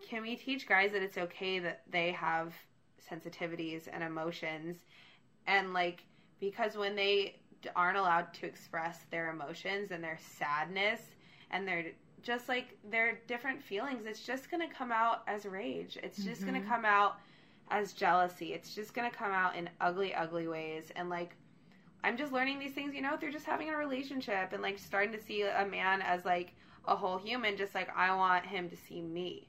[0.09, 2.53] can we teach guys that it's okay that they have
[3.11, 4.77] sensitivities and emotions?
[5.47, 6.05] And like
[6.39, 7.41] because when they
[7.75, 11.01] aren't allowed to express their emotions and their sadness
[11.51, 11.87] and their
[12.23, 15.99] just like their different feelings it's just going to come out as rage.
[16.03, 16.69] It's just going to mm-hmm.
[16.69, 17.17] come out
[17.71, 18.53] as jealousy.
[18.53, 20.93] It's just going to come out in ugly ugly ways.
[20.95, 21.35] And like
[22.07, 25.13] i'm just learning these things you know through just having a relationship and like starting
[25.13, 26.55] to see a man as like
[26.87, 29.49] a whole human just like i want him to see me.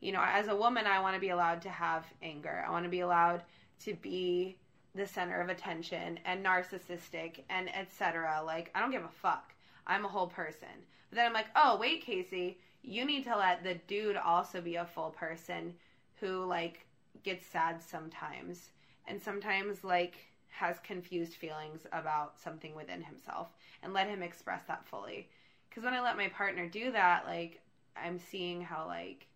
[0.00, 2.64] You know as a woman i want to be allowed to have anger.
[2.66, 3.42] I want to be allowed
[3.80, 4.56] to be
[4.94, 9.52] the center of attention and narcissistic and etc like i don't give a fuck.
[9.86, 10.86] I'm a whole person.
[11.10, 14.76] But then i'm like oh wait casey you need to let the dude also be
[14.76, 15.74] a full person
[16.20, 16.86] who like
[17.22, 18.70] gets sad sometimes.
[19.06, 23.48] And sometimes like has confused feelings about something within himself
[23.82, 25.28] and let him express that fully.
[25.68, 27.60] Because when I let my partner do that, like
[27.96, 29.26] I'm seeing how like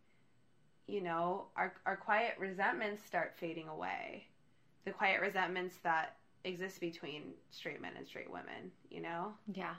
[0.86, 4.26] you know our our quiet resentments start fading away.
[4.84, 9.32] The quiet resentments that exist between straight men and straight women, you know?
[9.54, 9.74] Yeah.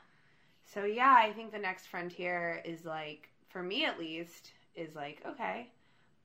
[0.65, 5.21] So yeah, I think the next frontier is like for me at least is like
[5.25, 5.69] okay,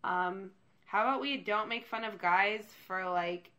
[0.05, 0.51] um,
[0.87, 3.51] how about we don't make fun of guys for like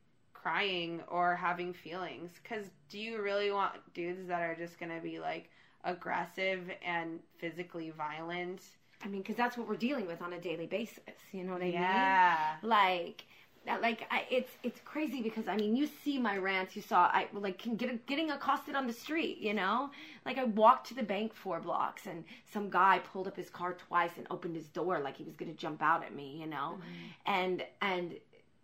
[0.42, 2.32] crying or having feelings?
[2.42, 5.50] Because do you really want dudes that are just gonna be like
[5.84, 8.62] aggressive and physically violent?
[9.04, 11.00] I mean, because that's what we're dealing with on a daily basis.
[11.32, 12.56] You know what I Yeah.
[12.62, 12.70] mean?
[12.70, 13.24] Like,
[13.66, 16.76] that- like I, it's it's crazy because I mean, you see my rants.
[16.76, 19.38] You saw I like can get getting accosted on the street.
[19.40, 19.92] You know,
[20.26, 23.74] like I walked to the bank four blocks and some guy pulled up his car
[23.74, 26.38] twice and opened his door like he was gonna jump out at me.
[26.40, 27.08] You know, mm-hmm.
[27.26, 28.16] and and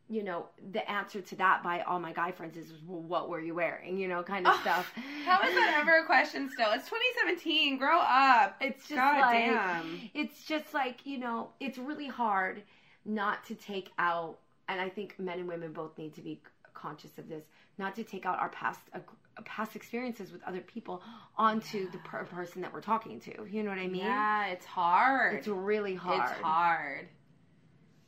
[0.08, 3.40] you know the answer to that by all my guy friends is well, what were
[3.42, 3.98] you wearing?
[3.98, 4.92] You know, kind of stuff.
[5.26, 6.72] How is that ever a question still?
[6.74, 7.78] It's 2017.
[7.78, 8.56] Grow up.
[8.62, 10.02] It's just God like damn.
[10.14, 12.62] it's just like you know it's really hard
[13.06, 16.42] not to take out and i think men and women both need to be
[16.74, 17.44] conscious of this
[17.78, 19.00] not to take out our past uh,
[19.44, 21.04] past experiences with other people
[21.38, 24.66] onto the per- person that we're talking to you know what i mean Yeah, it's
[24.66, 25.36] hard.
[25.36, 27.08] it's really hard It's hard.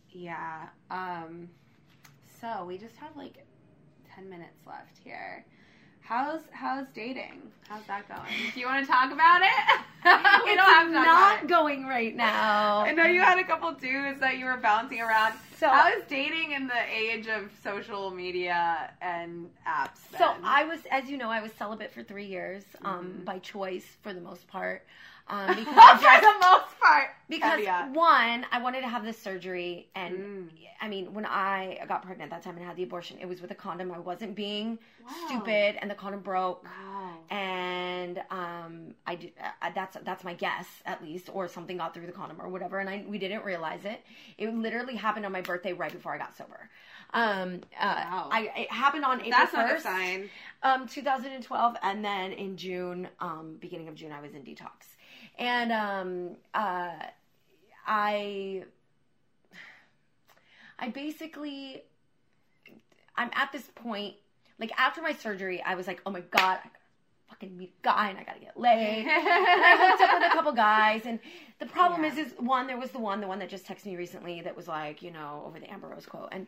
[0.10, 0.68] Yeah.
[0.90, 1.50] Um
[2.40, 3.46] so we just have like
[4.16, 5.46] 10 minutes left here.
[6.02, 7.42] How's how's dating?
[7.68, 8.32] How's that going?
[8.54, 9.80] Do you want to talk about it?
[10.46, 11.48] we it's don't have not it.
[11.50, 15.34] going right now I know you had a couple dudes that you were bouncing around.
[15.60, 19.98] So- how is dating in the age of social media and apps?
[20.18, 20.34] So?
[20.44, 23.24] I was, as you know, I was celibate for three years, um, Mm-hmm.
[23.26, 24.86] by choice for the most part.
[25.30, 27.10] Um, because for the most part.
[27.30, 27.62] because
[27.94, 30.50] one, I wanted to have this surgery, and Mm.
[30.80, 33.50] I mean, when I got pregnant that time and had the abortion, it was with
[33.52, 33.92] a condom.
[33.92, 35.12] I wasn't being Wow.
[35.26, 36.64] stupid, and the condom broke.
[36.64, 37.16] Wow.
[37.30, 42.06] And um, I did, uh, that's that's my guess at least, or something got through
[42.06, 44.02] the condom or whatever, and I we didn't realize it.
[44.38, 46.70] It literally happened on my birthday right before I got sober.
[47.14, 48.30] Um, uh, Wow.
[48.32, 50.30] I it happened on April That's 1st, sign.
[50.64, 54.96] um, 2012, and then in June, um, beginning of June, I was in detox,
[55.38, 56.94] and um, uh,
[57.86, 58.64] I,
[60.80, 61.84] I basically,
[63.16, 64.16] I'm at this point,
[64.60, 66.70] like after my surgery, I was like, oh my god, I gotta
[67.30, 69.00] fucking meet a guy, and I gotta get laid.
[69.08, 71.20] and I hooked up with a couple guys, and
[71.60, 72.12] the problem Yeah.
[72.12, 74.56] is, is one, there was the one, the one that just texted me recently that
[74.56, 76.48] was like, you know, over the Amber Rose quote, and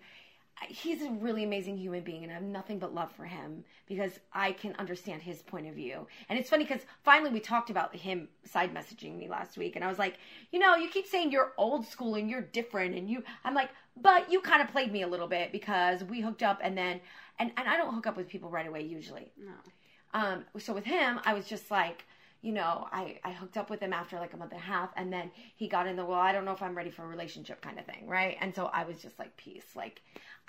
[0.68, 4.12] he's a really amazing human being and I have nothing but love for him because
[4.34, 6.06] I can understand his point of view.
[6.28, 9.86] And it's funny because finally we talked about him side messaging me last week and
[9.86, 10.18] I was like,
[10.52, 13.70] you know, you keep saying you're old school and you're different and you I'm like,
[14.02, 17.00] but you kind of played me a little bit because we hooked up and then
[17.40, 19.32] and, and I don't hook up with people right away usually.
[19.38, 19.54] No.
[20.14, 22.04] Um, so with him, I was just like,
[22.42, 24.92] you know, I, I hooked up with him after like a month and a half,
[24.96, 27.08] and then he got in the well, I don't know if I'm ready for a
[27.08, 28.38] relationship kind of thing, right?
[28.40, 29.76] And so I was just like, peace.
[29.76, 30.02] Like,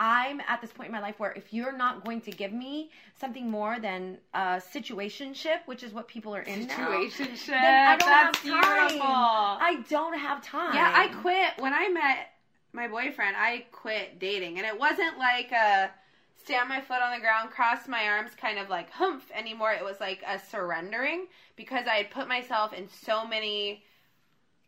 [0.03, 2.90] I'm at this point in my life where if you're not going to give me
[3.20, 7.46] something more than a situationship, which is what people are in now, Situationship.
[7.48, 8.88] then I don't That's have time.
[8.88, 9.07] beautiful.
[9.07, 10.74] I don't have time.
[10.74, 12.30] Yeah, I quit when I met
[12.72, 13.36] my boyfriend.
[13.36, 15.90] I quit dating, and it wasn't like a
[16.42, 19.72] stand my foot on the ground, cross my arms, kind of like humph anymore.
[19.74, 21.26] It was like a surrendering
[21.57, 23.84] because I had put myself in so many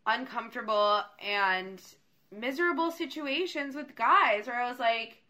[0.07, 1.81] uncomfortable and
[2.31, 5.21] miserable situations with guys where I was like.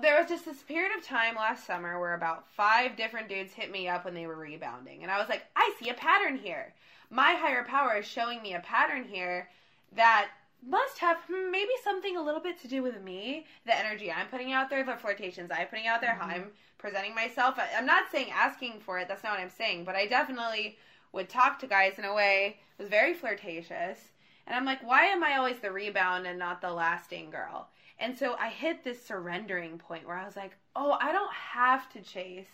[0.00, 3.70] There was just this period of time last summer where about five different dudes hit
[3.70, 5.02] me up when they were rebounding.
[5.02, 6.74] And I was like, I see a pattern here.
[7.10, 9.48] My higher power is showing me a pattern here
[9.92, 10.28] that
[10.66, 14.28] must have hmm, maybe something a little bit to do with me, the energy I'm
[14.28, 17.58] putting out there, the flirtations I'm putting out there, how I'm presenting myself.
[17.76, 20.78] I'm not saying asking for it, that's not what I'm saying, but I definitely
[21.12, 23.98] would talk to guys in a way that was very flirtatious.
[24.46, 27.68] And I'm like, why am I always the rebound and not the lasting girl?
[27.98, 31.88] And so I hit this surrendering point where I was like, oh, I don't have
[31.92, 32.48] to chase.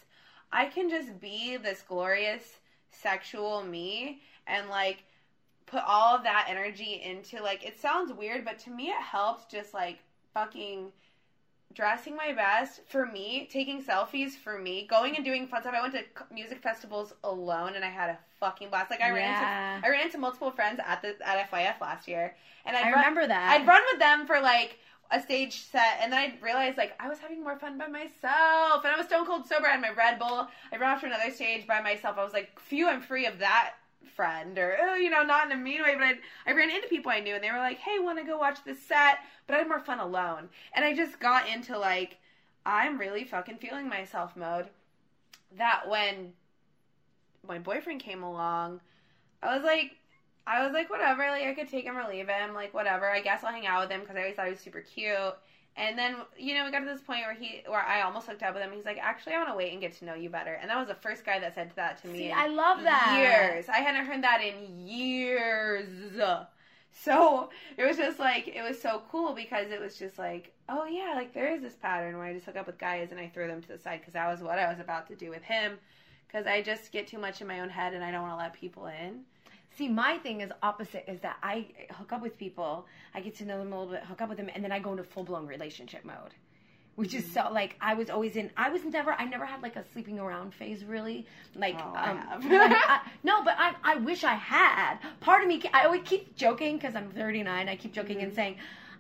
[0.53, 2.59] I can just be this glorious
[2.91, 5.05] sexual me and like
[5.67, 9.49] put all of that energy into like it sounds weird but to me it helped
[9.49, 9.99] just like
[10.35, 10.91] fucking
[11.73, 15.81] dressing my best for me taking selfies for me going and doing fun stuff i
[15.81, 16.03] went to
[16.35, 19.77] music festivals alone and i had a fucking blast like i ran Yeah.
[19.77, 22.35] into i ran into multiple friends at the at fyf last year
[22.67, 23.53] and I I'd run- remember that.
[23.61, 24.79] i'd run with them for like
[25.13, 28.85] a stage set and then i realized like i was having more fun by myself
[28.85, 29.67] and i was stone cold sober.
[29.67, 30.49] I had my red bull.
[30.73, 32.17] I ran off to another stage by myself.
[32.19, 33.75] I was like phew i'm free of that
[34.15, 36.89] friend or oh, you know not in a mean way but I'd, i ran into
[36.89, 39.19] people i knew and they were like hey want to go watch this set?
[39.47, 40.49] But i had more fun alone.
[40.75, 42.19] And i just got into like
[42.65, 44.67] I'm really fucking feeling myself mode.
[45.57, 46.33] That when
[47.47, 48.81] my boyfriend came along,
[49.43, 49.97] I was like,
[50.47, 53.11] I was like, whatever, like I could take him or leave him, like whatever.
[53.11, 55.35] I guess I'll hang out with him because I always thought he was super cute.
[55.77, 58.43] And then, you know, we got to this point where he, where I almost hooked
[58.43, 58.73] up with him.
[58.75, 60.55] He's like, actually, I want to wait and get to know you better.
[60.55, 62.19] And that was the first guy that said that to me.
[62.19, 63.17] See, I love that.
[63.17, 63.69] Years.
[63.69, 66.21] I hadn't heard that in years.
[66.93, 70.87] So it was just like, it was so cool because it was just like, oh
[70.87, 73.29] yeah, like there is this pattern where I just hook up with guys and I
[73.29, 75.43] throw them to the side because that was what I was about to do with
[75.43, 75.79] him.
[76.27, 78.39] Because I just get too much in my own head and I don't want to
[78.39, 79.21] let people in.
[79.81, 83.47] See, my thing is opposite is that I hook up with people, I get to
[83.47, 85.25] know them a little bit, hook up with them, and then I go into full
[85.25, 86.35] blown relationship mode.
[86.97, 88.51] Which is so like I was always in.
[88.59, 89.13] I was never.
[89.15, 91.25] I never had like a sleeping around phase really.
[91.55, 94.99] Like, Oh, I um, I- no, but I I wish I had.
[95.21, 97.67] Part of me, I always keep joking because I'm 39.
[97.71, 98.57] I keep joking and saying,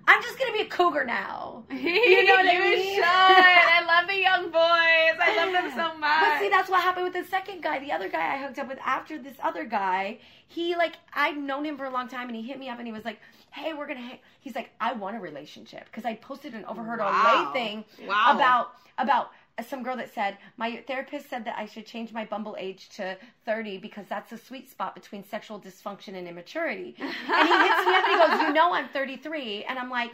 [0.06, 1.64] I'm just gonna be a cougar now.
[1.70, 2.94] You know what I mean?
[2.94, 3.04] should.
[3.04, 5.18] I love the young boys.
[5.22, 6.10] I love them so much.
[6.20, 7.78] But see, that's what happened with the second guy.
[7.78, 11.64] The other guy I hooked up with after this other guy, he like I'd known
[11.64, 13.18] him for a long time, and he hit me up and he was like,
[13.52, 14.18] "Hey, we're gonna." Hang.
[14.40, 17.12] He's like, "I want a relationship," because I posted an overheard Wow.
[17.12, 18.32] all late thing Wow.
[18.34, 19.30] about about
[19.68, 23.16] some girl that said my therapist said that I should change my Bumble age to
[23.44, 26.94] 30 because that's the sweet spot between sexual dysfunction and immaturity.
[26.98, 30.12] And he hits me up and he goes, "You know I'm 33," and I'm like.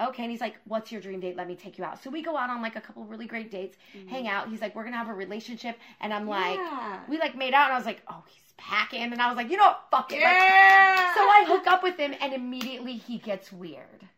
[0.00, 1.36] Okay, and he's like, "What's your dream date?
[1.36, 3.50] Let me take you out." So we go out on like a couple really great
[3.50, 4.08] dates, mm-hmm.
[4.08, 4.48] hang out.
[4.48, 7.00] He's like, "We're gonna have a relationship," and I'm like, Yeah.
[7.06, 9.50] we like made out, and I was like, "Oh, he's packing," and I was like,
[9.50, 9.82] "You know what?
[9.90, 11.14] Fuck it." Like, Yeah.
[11.14, 14.08] so I hook up with him, and immediately he gets weird.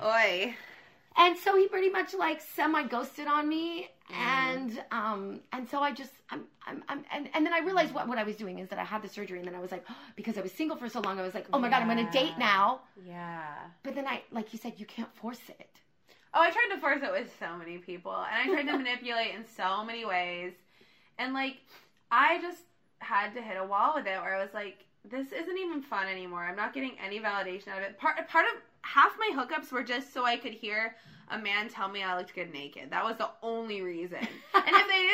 [0.00, 0.54] Oi.
[1.20, 5.92] And so he pretty much like semi ghosted on me, and um, and so I
[5.92, 8.70] just I'm I'm, I'm and, and then I realized what what I was doing is
[8.70, 9.84] that I had the surgery, and then I was like,
[10.16, 12.10] because I was single for so long, I was like, oh my god, I'm gonna
[12.10, 12.80] date now.
[13.06, 13.52] Yeah.
[13.82, 15.68] But then I, like you said, you can't force it.
[16.32, 19.34] Oh, I tried to force it with so many people, and I tried to manipulate
[19.34, 20.54] in so many ways,
[21.18, 21.58] and like
[22.10, 22.62] I just
[23.00, 26.08] had to hit a wall with it, where I was like, "This isn't even fun
[26.08, 26.44] anymore.
[26.44, 29.82] I'm not getting any validation out of it." Part part of half my hookups were
[29.82, 30.96] just so I could hear
[31.30, 32.90] a man tell me I looked good naked.
[32.90, 34.26] That was the only reason.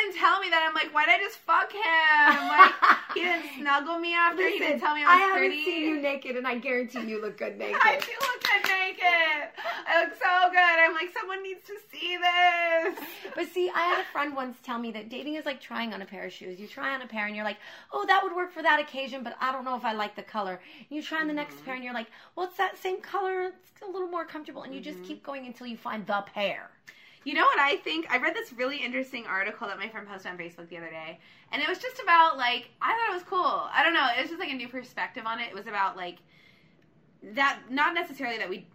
[0.06, 3.14] and if they didn't tell me that, I'm like, "Why'd I just fuck him?" Like
[3.14, 4.48] he didn't snuggle me after.
[4.48, 5.64] he didn't tell me I was haven't pretty.
[5.64, 7.80] seen you naked, and I guarantee you look good naked.
[7.80, 9.50] I do look good naked.
[9.86, 10.58] I look so good.
[10.58, 12.98] I'm like, someone needs to see this.
[13.34, 16.02] But see, I had a friend once tell me that dating is like trying on
[16.02, 16.58] a pair of shoes.
[16.58, 17.58] You try on a pair and you're like,
[17.92, 20.22] oh, that would work for that occasion, but I don't know if I like the
[20.22, 20.60] color.
[20.88, 21.64] You try on the next mm-hmm.
[21.64, 23.52] pair and you're like, well, it's that same color.
[23.72, 24.62] It's a little more comfortable.
[24.62, 25.08] And you just mm-hmm.
[25.08, 26.70] keep going until you find the pair.
[27.26, 28.06] You know what I think?
[28.08, 31.18] I read this really interesting article that my friend posted on Facebook the other day,
[31.50, 33.68] and it was just about like I thought it was cool.
[33.72, 34.06] I don't know.
[34.16, 35.48] It was just like a new perspective on it.
[35.48, 36.18] It was about like
[37.34, 38.68] that, not necessarily that we.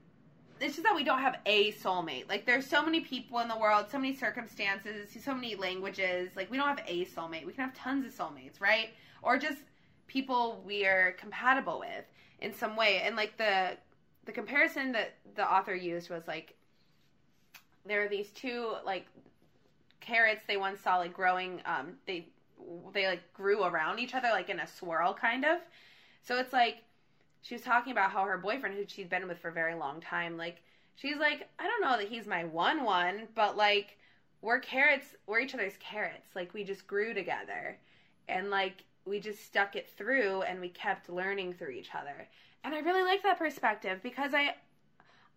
[0.60, 2.28] It's just that we don't have a soulmate.
[2.28, 6.32] Like there's so many people in the world, so many circumstances, so many languages.
[6.36, 7.46] Like we don't have a soulmate.
[7.46, 8.90] We can have tons of soulmates, right?
[9.22, 9.60] Or just
[10.08, 12.04] people we are compatible with
[12.42, 13.02] in some way.
[13.06, 13.78] And like the
[14.26, 16.58] the comparison that the author used was like
[17.86, 19.06] there are these two like
[20.00, 22.28] carrots they once saw like growing um they
[22.94, 25.60] they like grew around each other like in a swirl kind of.
[26.24, 26.78] So it's like
[27.42, 30.00] she was talking about how her boyfriend who she'd been with for a very long
[30.00, 30.62] time like
[30.96, 33.98] she's like i don't know that he's my one one but like
[34.42, 36.36] we're carrots we're each other's carrots.
[36.36, 37.78] Like we just grew together.
[38.28, 42.28] And like we just stuck it through and we kept learning through each other.
[42.64, 44.56] And i really like that perspective because i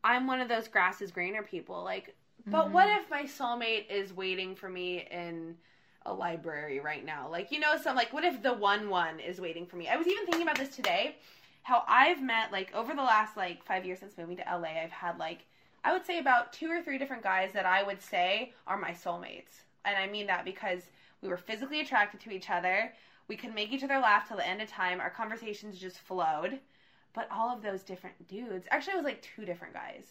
[0.02, 1.82] i'm one of those grass is greener people.
[1.84, 2.14] Like
[2.46, 3.00] but what mm-hmm.
[3.00, 5.56] if my soulmate is waiting for me in
[6.04, 7.28] a library right now?
[7.30, 9.88] Like, you know, some like what if the one one is waiting for me?
[9.88, 11.16] I was even thinking about this today,
[11.62, 14.90] how I've met like over the last like 5 years since moving to LA, I've
[14.90, 15.46] had like
[15.84, 18.92] I would say about two or three different guys that I would say are my
[18.92, 19.64] soulmates.
[19.84, 20.82] And I mean that because
[21.20, 22.92] we were physically attracted to each other.
[23.28, 25.00] We could make each other laugh till the end of time.
[25.00, 26.60] Our conversations just flowed.
[27.14, 30.08] But all of those different dudes, actually, it was like two different guys.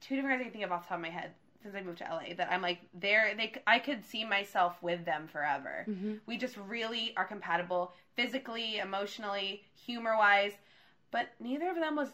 [0.00, 1.32] Two different guys I can think of off the top of my head
[1.66, 5.04] since I moved to LA that I'm like they're they I could see myself with
[5.04, 5.84] them forever.
[5.88, 6.14] Mm-hmm.
[6.26, 10.52] We just really are compatible physically, emotionally, humor wise,
[11.10, 12.10] but neither of them was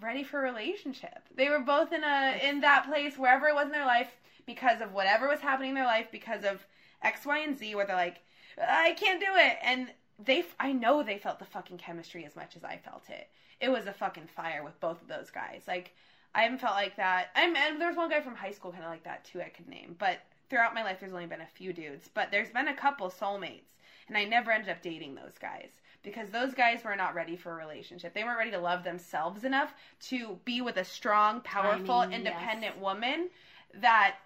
[0.00, 1.20] ready for a relationship.
[1.34, 4.10] They were both in a in that place wherever it was in their life
[4.46, 6.66] because of whatever was happening in their life because of
[7.02, 8.22] X, Y, and Z where they're like,
[8.58, 12.56] I can't do it and they I know they felt the fucking chemistry as much
[12.56, 13.28] as I felt it.
[13.60, 15.62] It was a fucking fire with both of those guys.
[15.68, 15.94] Like
[16.34, 17.28] I haven't felt like that.
[17.34, 19.40] I'm, and there's one guy from high school kind of like that too.
[19.40, 20.18] I could name, but
[20.48, 22.08] throughout my life, there's only been a few dudes.
[22.12, 23.76] But there's been a couple soulmates,
[24.08, 25.70] and I never ended up dating those guys
[26.02, 28.14] because those guys were not ready for a relationship.
[28.14, 32.18] They weren't ready to love themselves enough to be with a strong, powerful, Timing, yes.
[32.20, 33.28] independent woman
[33.74, 34.16] that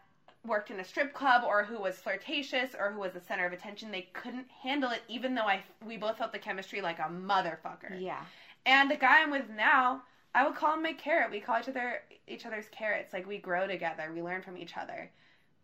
[0.46, 3.52] worked in a strip club or who was flirtatious or who was the center of
[3.52, 3.90] attention.
[3.90, 8.00] They couldn't handle it, even though I we both felt the chemistry like a motherfucker.
[8.00, 8.20] Yeah.
[8.66, 10.02] And the guy I'm with now,
[10.34, 11.30] I would call him my carrot.
[11.30, 13.12] We call each other each other's carrots.
[13.12, 14.10] Like we grow together.
[14.14, 15.10] We learn from each other.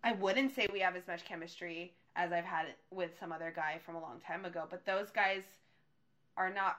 [0.04, 3.80] I wouldn't say we have as much chemistry as I've had with some other guy
[3.84, 5.42] from a long time ago, but those guys
[6.36, 6.78] are not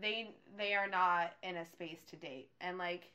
[0.00, 2.48] they they are not in a space to date.
[2.60, 3.10] And like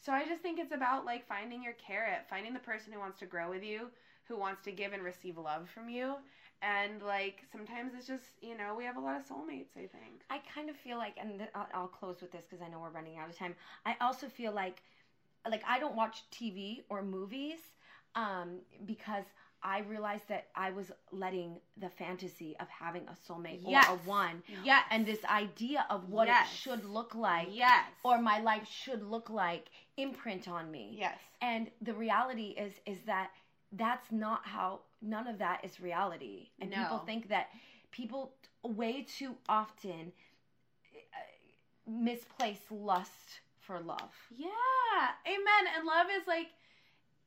[0.00, 3.18] so I just think it's about like finding your carrot, finding the person who wants
[3.20, 3.88] to grow with you,
[4.24, 6.16] who wants to give and receive love from you.
[6.64, 10.22] And like sometimes it's just, you know, we have a lot of soulmates, I think.
[10.30, 12.78] I kind of feel like, and th- I'll, I'll close with this because I know
[12.80, 13.54] we're running out of time.
[13.84, 14.82] I also feel like,
[15.48, 17.58] like I don't watch TV or movies
[18.14, 19.24] um, because
[19.62, 23.88] I realized that I was letting the fantasy of having a soulmate Yes.
[23.88, 24.84] or a one, Yes.
[24.90, 26.48] and this idea of what Yes.
[26.48, 27.84] it should look like, Yes.
[28.04, 30.96] or my life should look like, imprint on me.
[30.98, 31.18] Yes.
[31.40, 33.30] And the reality is, is that
[33.76, 34.80] that's not how.
[35.02, 36.78] None of that is reality, and No.
[36.82, 37.48] people think that
[37.90, 40.12] people way too often
[41.12, 44.12] uh, misplace lust for love.
[44.30, 44.48] Yeah.
[45.26, 45.74] Amen.
[45.76, 46.48] And love is like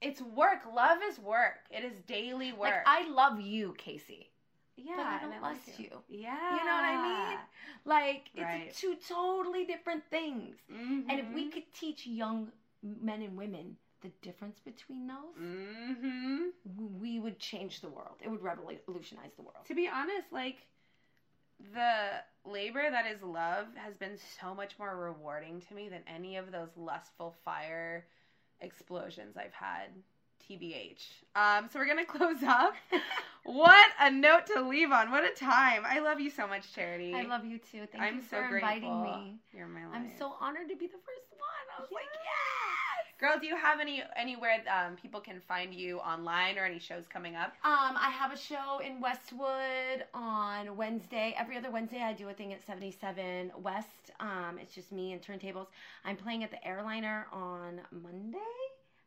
[0.01, 0.59] it's work.
[0.73, 1.59] Love is work.
[1.71, 2.83] It is daily work.
[2.85, 4.29] Like I love you, Casey.
[4.75, 5.89] yeah, but I and don't like lust you.
[6.09, 6.51] Yeah.
[6.51, 7.37] You know what I mean?
[7.85, 8.67] Like Right.
[8.67, 10.55] it's two totally different things.
[10.69, 11.51] And if we Mhm.
[11.53, 12.51] could teach young
[12.83, 13.77] men and women
[14.07, 16.51] the difference between those, Mhm.
[16.99, 18.17] we would change the world.
[18.21, 19.65] It would revolutionize the world.
[19.65, 20.65] To be honest, like
[21.73, 26.37] the labor that is love has been so much more rewarding to me than any
[26.37, 28.05] of those lustful fire
[28.61, 29.89] explosions I've had.
[30.47, 31.25] TBH.
[31.35, 32.73] Um, so we're gonna close up.
[33.43, 35.11] what a note to leave on.
[35.11, 35.83] What a time.
[35.85, 37.13] I love you so much, Charity.
[37.13, 37.85] I love you too.
[37.91, 38.69] Thank I'm you so for grateful.
[38.71, 39.39] inviting me.
[39.51, 39.95] You're my life.
[39.95, 41.65] I'm so honored to be the first one.
[41.77, 42.66] I was like, Yes.
[43.19, 47.05] Girl, do you have any anywhere um, people can find you online or any shows
[47.11, 47.53] coming up?
[47.63, 51.33] Um, I have a show in Westwood on Wednesday.
[51.35, 54.11] Every other Wednesday, I do a thing at 77 West.
[54.19, 55.65] Um, it's just me and turntables.
[56.05, 58.37] I'm playing at the Airliner on Monday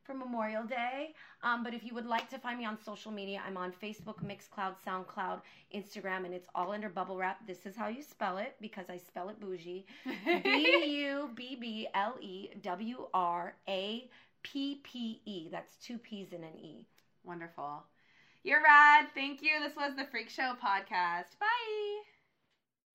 [0.04, 1.14] for Memorial Day.
[1.42, 4.22] Um, but if you would like to find me on social media, I'm on Facebook,
[4.24, 5.40] Mixcloud, SoundCloud,
[5.74, 7.46] Instagram, and it's all under Bubblewrappe.
[7.46, 9.86] This is how you spell it because I spell it bougie.
[10.24, 14.08] B U B B L E W R A
[14.42, 15.48] P P E.
[15.50, 16.86] That's two P's and an E.
[17.24, 17.84] Wonderful.
[18.42, 19.06] You're rad.
[19.14, 19.60] Thank you.
[19.60, 21.38] This was the FREEk Show podcast.
[21.38, 22.19] Bye.